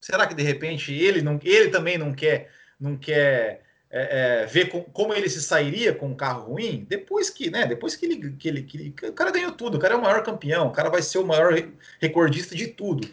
será 0.00 0.26
que 0.26 0.34
de 0.34 0.42
repente 0.42 0.92
ele, 0.92 1.22
não, 1.22 1.38
ele 1.42 1.70
também 1.70 1.98
não 1.98 2.12
quer, 2.12 2.50
não 2.78 2.96
quer 2.96 3.62
é, 3.96 4.42
é, 4.42 4.46
ver 4.46 4.68
com, 4.68 4.82
como 4.82 5.14
ele 5.14 5.28
se 5.28 5.40
sairia 5.40 5.94
com 5.94 6.08
um 6.08 6.14
carro 6.14 6.52
ruim? 6.52 6.84
Depois 6.88 7.30
que, 7.30 7.50
né? 7.50 7.66
Depois 7.66 7.96
que 7.96 8.04
ele, 8.04 8.32
que 8.32 8.48
ele, 8.48 8.62
que 8.62 8.76
ele. 8.76 8.94
O 9.08 9.12
cara 9.12 9.30
ganhou 9.30 9.52
tudo, 9.52 9.76
o 9.76 9.80
cara 9.80 9.94
é 9.94 9.96
o 9.96 10.02
maior 10.02 10.22
campeão, 10.22 10.68
o 10.68 10.72
cara 10.72 10.90
vai 10.90 11.00
ser 11.00 11.18
o 11.18 11.26
maior 11.26 11.54
recordista 11.98 12.54
de 12.54 12.66
tudo. 12.66 13.08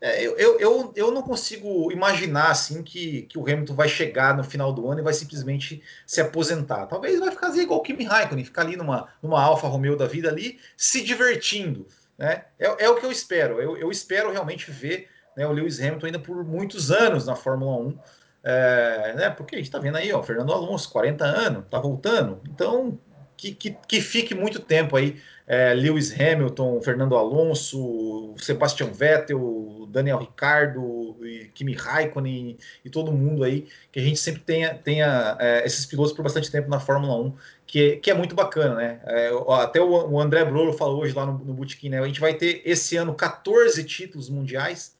É, 0.00 0.26
eu, 0.26 0.36
eu, 0.58 0.92
eu 0.94 1.10
não 1.10 1.22
consigo 1.22 1.90
imaginar 1.90 2.50
assim 2.50 2.82
que, 2.82 3.22
que 3.22 3.38
o 3.38 3.42
Hamilton 3.42 3.74
vai 3.74 3.88
chegar 3.88 4.36
no 4.36 4.44
final 4.44 4.72
do 4.72 4.90
ano 4.90 5.00
e 5.00 5.04
vai 5.04 5.14
simplesmente 5.14 5.82
se 6.06 6.20
aposentar. 6.20 6.86
Talvez 6.86 7.18
vai 7.18 7.30
fazer 7.30 7.62
igual 7.62 7.78
o 7.78 7.82
Kimi 7.82 8.04
Raikkonen, 8.04 8.44
ficar 8.44 8.62
ali 8.62 8.76
numa, 8.76 9.08
numa 9.22 9.40
Alfa 9.40 9.68
Romeo 9.68 9.96
da 9.96 10.06
vida 10.06 10.28
ali, 10.28 10.58
se 10.76 11.02
divertindo. 11.02 11.86
Né? 12.18 12.44
É, 12.58 12.84
é 12.84 12.90
o 12.90 12.96
que 12.96 13.06
eu 13.06 13.12
espero. 13.12 13.60
Eu, 13.60 13.76
eu 13.76 13.90
espero 13.90 14.30
realmente 14.30 14.70
ver 14.70 15.08
né, 15.36 15.46
o 15.46 15.52
Lewis 15.52 15.80
Hamilton 15.80 16.06
ainda 16.06 16.18
por 16.18 16.44
muitos 16.44 16.90
anos 16.90 17.26
na 17.26 17.36
Fórmula 17.36 17.76
1. 17.78 17.98
É, 18.48 19.12
né, 19.16 19.30
porque 19.30 19.56
a 19.56 19.58
gente 19.58 19.66
está 19.66 19.80
vendo 19.80 19.96
aí, 19.96 20.12
ó, 20.12 20.22
Fernando 20.22 20.52
Alonso, 20.52 20.88
40 20.92 21.24
anos, 21.24 21.64
tá 21.68 21.80
voltando. 21.80 22.40
Então, 22.48 22.96
que, 23.36 23.52
que, 23.52 23.76
que 23.88 24.00
fique 24.00 24.36
muito 24.36 24.60
tempo 24.60 24.96
aí 24.96 25.20
é, 25.48 25.74
Lewis 25.74 26.12
Hamilton, 26.12 26.80
Fernando 26.80 27.16
Alonso, 27.16 28.34
Sebastian 28.38 28.86
Vettel, 28.86 29.88
Daniel 29.90 30.18
Ricardo, 30.18 31.16
Kimi 31.54 31.74
Raikkonen 31.74 32.56
e 32.84 32.90
todo 32.90 33.10
mundo 33.10 33.42
aí, 33.42 33.66
que 33.90 33.98
a 33.98 34.02
gente 34.02 34.20
sempre 34.20 34.42
tenha, 34.42 34.74
tenha 34.74 35.36
é, 35.40 35.66
esses 35.66 35.84
pilotos 35.84 36.12
por 36.12 36.22
bastante 36.22 36.48
tempo 36.48 36.70
na 36.70 36.78
Fórmula 36.78 37.16
1, 37.16 37.34
que, 37.66 37.96
que 37.96 38.10
é 38.12 38.14
muito 38.14 38.36
bacana, 38.36 38.76
né? 38.76 39.00
É, 39.06 39.30
até 39.60 39.80
o, 39.80 40.08
o, 40.08 40.20
André 40.20 40.44
Brolo 40.44 40.72
falou 40.72 41.02
hoje 41.02 41.14
lá 41.14 41.26
no, 41.26 41.32
no 41.32 41.52
Bootkin, 41.52 41.88
né? 41.88 41.98
A 41.98 42.06
gente 42.06 42.20
vai 42.20 42.34
ter 42.34 42.62
esse 42.64 42.96
ano 42.96 43.12
14 43.12 43.82
títulos 43.82 44.30
mundiais 44.30 44.96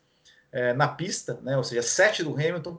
é, 0.51 0.73
na 0.73 0.89
pista, 0.89 1.39
né? 1.43 1.57
Ou 1.57 1.63
seja, 1.63 1.83
7 1.83 2.25
do 2.25 2.35
Hamilton, 2.35 2.79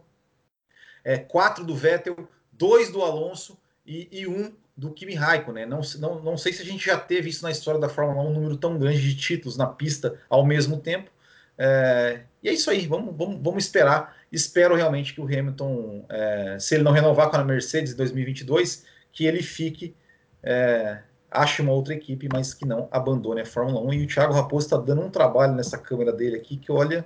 é, 1.07 1.17
4 1.17 1.63
do 1.63 1.73
Vettel, 1.73 2.27
2 2.51 2.91
do 2.91 3.01
Alonso 3.01 3.57
e, 3.85 4.09
e 4.11 4.27
um 4.27 4.53
do 4.75 4.91
Kimi 4.91 5.15
Raikkonen. 5.15 5.65
Não, 5.65 5.79
não, 5.99 6.21
não 6.21 6.37
sei 6.37 6.51
se 6.51 6.61
a 6.61 6.65
gente 6.65 6.85
já 6.85 6.99
teve 6.99 7.29
isso 7.29 7.43
na 7.43 7.49
história 7.49 7.79
da 7.79 7.87
Fórmula 7.87 8.21
1, 8.23 8.29
um 8.29 8.33
número 8.33 8.57
tão 8.57 8.77
grande 8.77 9.01
de 9.01 9.15
títulos 9.15 9.55
na 9.55 9.67
pista 9.67 10.19
ao 10.29 10.45
mesmo 10.45 10.77
tempo. 10.77 11.09
É, 11.57 12.23
e 12.43 12.49
é 12.49 12.53
isso 12.53 12.69
aí, 12.69 12.85
vamos, 12.85 13.15
vamos, 13.15 13.41
vamos 13.41 13.63
esperar. 13.63 14.17
Espero 14.29 14.75
realmente 14.75 15.13
que 15.13 15.21
o 15.21 15.23
Hamilton, 15.23 16.05
é, 16.09 16.57
se 16.59 16.75
ele 16.75 16.83
não 16.83 16.91
renovar 16.91 17.29
com 17.29 17.37
a 17.37 17.43
Mercedes 17.43 17.93
em 17.93 17.95
2022, 17.95 18.83
que 19.13 19.25
ele 19.25 19.41
fique, 19.41 19.95
é, 20.43 20.99
ache 21.31 21.61
uma 21.61 21.71
outra 21.71 21.93
equipe, 21.93 22.27
mas 22.29 22.53
que 22.53 22.65
não 22.65 22.89
abandone 22.91 23.39
a 23.39 23.45
Fórmula 23.45 23.79
1. 23.79 23.93
E 23.93 24.03
o 24.03 24.07
Thiago 24.07 24.33
Raposo 24.33 24.65
está 24.65 24.75
dando 24.75 25.03
um 25.03 25.09
trabalho 25.09 25.55
nessa 25.55 25.77
câmera 25.77 26.11
dele 26.11 26.35
aqui 26.35 26.57
que 26.57 26.69
olha, 26.69 27.05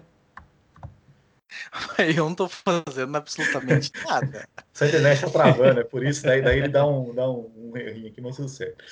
Eu 2.16 2.26
não 2.26 2.36
tô 2.36 2.48
fazendo 2.48 3.16
absolutamente 3.16 3.92
nada. 4.06 4.48
Essa 4.74 4.88
internet 4.88 5.22
tá 5.22 5.30
travando, 5.30 5.80
é 5.80 5.84
por 5.84 6.06
isso, 6.06 6.24
daí, 6.24 6.42
daí 6.42 6.60
ele 6.60 6.70
dá 6.70 6.86
um, 6.86 7.14
dá 7.14 7.30
um, 7.30 7.52
um 7.56 7.78
errinho 7.78 8.08
aqui, 8.08 8.22
mas 8.22 8.36
tudo 8.36 8.50
certo. 8.50 8.84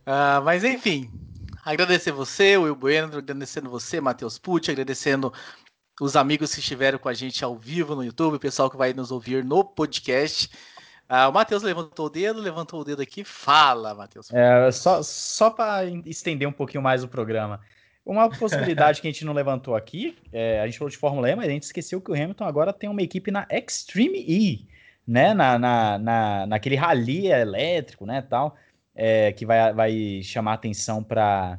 Uh, 0.00 0.42
mas 0.44 0.64
enfim, 0.64 1.10
agradecer 1.64 2.12
você, 2.12 2.56
Will 2.56 2.74
Bueno, 2.74 3.18
agradecendo 3.18 3.70
você, 3.70 4.00
Matheus 4.00 4.38
Pucci, 4.38 4.70
agradecendo 4.70 5.32
os 6.00 6.16
amigos 6.16 6.54
que 6.54 6.60
estiveram 6.60 6.98
com 6.98 7.08
a 7.08 7.14
gente 7.14 7.44
ao 7.44 7.56
vivo 7.56 7.94
no 7.94 8.02
YouTube, 8.02 8.36
o 8.36 8.40
pessoal 8.40 8.70
que 8.70 8.76
vai 8.76 8.92
nos 8.92 9.10
ouvir 9.10 9.44
no 9.44 9.64
podcast. 9.64 10.50
Uh, 11.10 11.28
o 11.28 11.32
Matheus 11.32 11.62
levantou 11.62 12.06
o 12.06 12.10
dedo, 12.10 12.40
levantou 12.40 12.80
o 12.80 12.84
dedo 12.84 13.02
aqui. 13.02 13.24
Fala, 13.24 13.94
Matheus. 13.94 14.32
É, 14.32 14.70
só 14.70 15.02
só 15.02 15.50
para 15.50 15.84
estender 16.06 16.48
um 16.48 16.52
pouquinho 16.52 16.82
mais 16.82 17.02
o 17.02 17.08
programa. 17.08 17.60
Uma 18.04 18.28
possibilidade 18.28 19.00
que 19.02 19.08
a 19.08 19.10
gente 19.10 19.24
não 19.24 19.32
levantou 19.32 19.76
aquí, 19.76 20.16
é, 20.32 20.60
a 20.60 20.66
gente 20.66 20.78
falou 20.78 20.90
de 20.90 20.96
Fórmula 20.96 21.30
E, 21.30 21.36
mas 21.36 21.48
a 21.48 21.50
gente 21.50 21.64
esqueceu 21.64 22.00
que 22.00 22.10
o 22.10 22.14
Hamilton 22.14 22.44
agora 22.44 22.72
tem 22.72 22.88
uma 22.88 23.02
equipe 23.02 23.30
na 23.30 23.46
Extreme 23.50 24.24
E, 24.26 24.66
né? 25.06 25.34
Na, 25.34 25.58
na, 25.58 25.98
na, 25.98 26.46
naquele 26.46 26.76
rally 26.76 27.26
elétrico, 27.26 28.06
né? 28.06 28.22
Tal, 28.22 28.56
é, 28.94 29.32
que 29.32 29.46
vai, 29.46 29.72
vai 29.72 30.20
chamar 30.22 30.54
atenção 30.54 31.02
para 31.02 31.58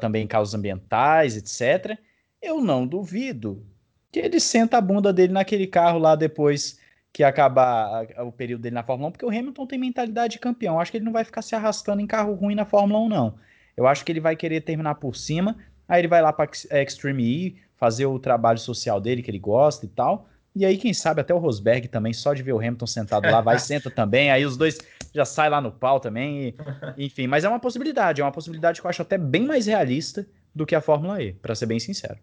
também 0.00 0.26
causas 0.26 0.54
ambientais, 0.54 1.36
etc. 1.36 1.98
Eu 2.40 2.60
não 2.60 2.86
duvido 2.86 3.64
que 4.10 4.20
ele 4.20 4.40
senta 4.40 4.78
a 4.78 4.80
bunda 4.80 5.12
dele 5.12 5.32
naquele 5.32 5.66
carro 5.66 5.98
lá 5.98 6.14
depois 6.16 6.80
que 7.12 7.24
acabar 7.24 8.06
o 8.20 8.30
período 8.30 8.60
dele 8.62 8.74
na 8.74 8.82
Fórmula 8.82 9.08
1, 9.08 9.12
porque 9.12 9.24
o 9.24 9.30
Hamilton 9.30 9.66
tem 9.66 9.78
mentalidade 9.78 10.32
de 10.34 10.38
campeão. 10.38 10.78
Acho 10.78 10.90
que 10.90 10.98
ele 10.98 11.04
não 11.04 11.12
vai 11.12 11.24
ficar 11.24 11.40
se 11.40 11.54
arrastando 11.54 12.02
em 12.02 12.06
carro 12.06 12.34
ruim 12.34 12.54
na 12.54 12.66
Fórmula 12.66 13.00
1, 13.00 13.08
não. 13.08 13.38
Eu 13.76 13.86
acho 13.86 14.04
que 14.04 14.12
ele 14.12 14.20
vai 14.20 14.34
querer 14.34 14.60
terminar 14.62 14.94
por 14.96 15.14
cima, 15.14 15.56
aí 15.86 16.00
ele 16.00 16.08
vai 16.08 16.22
lá 16.22 16.32
para 16.32 16.50
Extreme 16.82 17.24
E, 17.24 17.56
fazer 17.76 18.06
o 18.06 18.18
trabalho 18.18 18.58
social 18.58 19.00
dele 19.00 19.22
que 19.22 19.30
ele 19.30 19.38
gosta 19.38 19.84
e 19.84 19.88
tal. 19.88 20.28
E 20.54 20.64
aí, 20.64 20.78
quem 20.78 20.94
sabe, 20.94 21.20
até 21.20 21.34
o 21.34 21.38
Rosberg 21.38 21.86
também, 21.86 22.14
só 22.14 22.32
de 22.32 22.42
ver 22.42 22.54
o 22.54 22.58
Hamilton 22.58 22.86
sentado 22.86 23.30
lá, 23.30 23.42
vai 23.42 23.58
senta 23.60 23.90
também. 23.90 24.30
Aí 24.30 24.46
os 24.46 24.56
dois 24.56 24.78
já 25.12 25.24
saem 25.26 25.50
lá 25.50 25.60
no 25.60 25.70
pau 25.70 26.00
também. 26.00 26.54
E, 26.96 27.04
enfim, 27.04 27.26
mas 27.26 27.44
é 27.44 27.48
uma 27.48 27.60
possibilidade. 27.60 28.22
É 28.22 28.24
uma 28.24 28.32
possibilidade 28.32 28.80
que 28.80 28.86
eu 28.86 28.88
acho 28.88 29.02
até 29.02 29.18
bem 29.18 29.46
mais 29.46 29.66
realista 29.66 30.26
do 30.54 30.64
que 30.64 30.74
a 30.74 30.80
Fórmula 30.80 31.22
E, 31.22 31.34
para 31.34 31.54
ser 31.54 31.66
bem 31.66 31.78
sincero. 31.78 32.18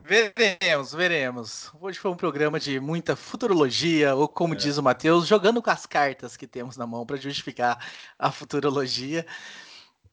Veremos, 0.00 0.92
veremos. 0.92 1.72
Hoje 1.80 1.98
foi 1.98 2.12
um 2.12 2.16
programa 2.16 2.60
de 2.60 2.78
muita 2.78 3.16
futurologia, 3.16 4.14
ou 4.14 4.28
como 4.28 4.54
é. 4.54 4.56
diz 4.56 4.78
o 4.78 4.82
Matheus, 4.82 5.26
jogando 5.26 5.60
com 5.60 5.70
as 5.70 5.86
cartas 5.86 6.36
que 6.36 6.46
temos 6.46 6.76
na 6.76 6.86
mão 6.86 7.04
para 7.04 7.16
justificar 7.16 7.84
a 8.16 8.30
futurologia. 8.30 9.26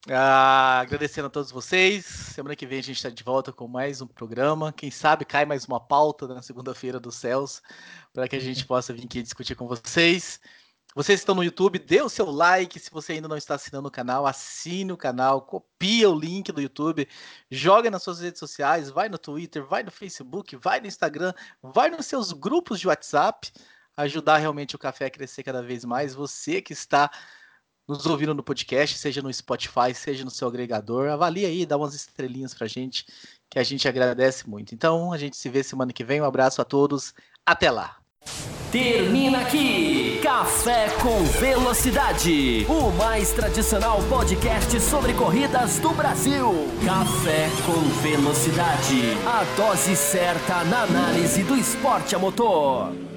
Ah, 0.09 0.79
agradecendo 0.79 1.27
a 1.27 1.29
todos 1.29 1.51
vocês. 1.51 2.05
Semana 2.05 2.55
que 2.55 2.65
vem 2.65 2.79
a 2.79 2.81
gente 2.81 2.97
está 2.97 3.09
de 3.09 3.23
volta 3.23 3.53
com 3.53 3.67
mais 3.67 4.01
um 4.01 4.07
programa. 4.07 4.73
Quem 4.73 4.89
sabe 4.89 5.25
cai 5.25 5.45
mais 5.45 5.65
uma 5.65 5.79
pauta 5.79 6.27
na 6.27 6.41
segunda-feira 6.41 6.99
dos 6.99 7.15
céus 7.15 7.61
para 8.11 8.27
que 8.27 8.35
a 8.35 8.39
gente 8.39 8.65
possa 8.65 8.91
vir 8.93 9.05
aqui 9.05 9.21
discutir 9.21 9.53
com 9.53 9.67
vocês. 9.67 10.39
Vocês 10.95 11.19
estão 11.19 11.35
no 11.35 11.43
YouTube, 11.43 11.77
dê 11.77 12.01
o 12.01 12.09
seu 12.09 12.31
like. 12.31 12.79
Se 12.79 12.89
você 12.89 13.13
ainda 13.13 13.27
não 13.27 13.37
está 13.37 13.53
assinando 13.53 13.89
o 13.89 13.91
canal, 13.91 14.25
assine 14.25 14.91
o 14.91 14.97
canal, 14.97 15.43
copia 15.43 16.09
o 16.09 16.19
link 16.19 16.51
do 16.51 16.61
YouTube, 16.61 17.07
joga 17.51 17.91
nas 17.91 18.01
suas 18.01 18.21
redes 18.21 18.39
sociais, 18.39 18.89
vai 18.89 19.07
no 19.07 19.19
Twitter, 19.19 19.63
vai 19.63 19.83
no 19.83 19.91
Facebook, 19.91 20.55
vai 20.55 20.81
no 20.81 20.87
Instagram, 20.87 21.31
vai 21.61 21.91
nos 21.91 22.07
seus 22.07 22.31
grupos 22.31 22.79
de 22.79 22.87
WhatsApp, 22.87 23.51
ajudar 23.95 24.37
realmente 24.37 24.75
o 24.75 24.79
café 24.79 25.05
a 25.05 25.11
crescer 25.11 25.43
cada 25.43 25.61
vez 25.61 25.85
mais. 25.85 26.15
Você 26.15 26.59
que 26.59 26.73
está 26.73 27.11
nos 27.91 28.05
ouvindo 28.05 28.33
no 28.33 28.43
podcast, 28.43 28.97
seja 28.97 29.21
no 29.21 29.31
Spotify, 29.33 29.93
seja 29.93 30.23
no 30.23 30.31
seu 30.31 30.47
agregador. 30.47 31.09
Avalie 31.09 31.45
aí, 31.45 31.65
dá 31.65 31.77
umas 31.77 31.93
estrelinhas 31.93 32.53
pra 32.53 32.67
gente, 32.67 33.05
que 33.49 33.59
a 33.59 33.63
gente 33.63 33.87
agradece 33.87 34.49
muito. 34.49 34.73
Então, 34.73 35.11
a 35.11 35.17
gente 35.17 35.37
se 35.37 35.49
vê 35.49 35.61
semana 35.63 35.93
que 35.93 36.03
vem. 36.03 36.21
Um 36.21 36.25
abraço 36.25 36.61
a 36.61 36.65
todos. 36.65 37.13
Até 37.45 37.69
lá. 37.69 37.97
Termina 38.71 39.41
aqui 39.41 40.21
Café 40.23 40.87
com 41.01 41.23
Velocidade, 41.39 42.65
o 42.69 42.89
mais 42.91 43.33
tradicional 43.33 44.01
podcast 44.03 44.79
sobre 44.79 45.13
corridas 45.13 45.79
do 45.79 45.89
Brasil. 45.89 46.47
Café 46.85 47.49
com 47.65 47.81
Velocidade, 48.01 49.17
a 49.25 49.43
dose 49.57 49.95
certa 49.95 50.63
na 50.63 50.83
análise 50.83 51.43
do 51.43 51.57
esporte 51.57 52.15
a 52.15 52.19
motor. 52.19 53.10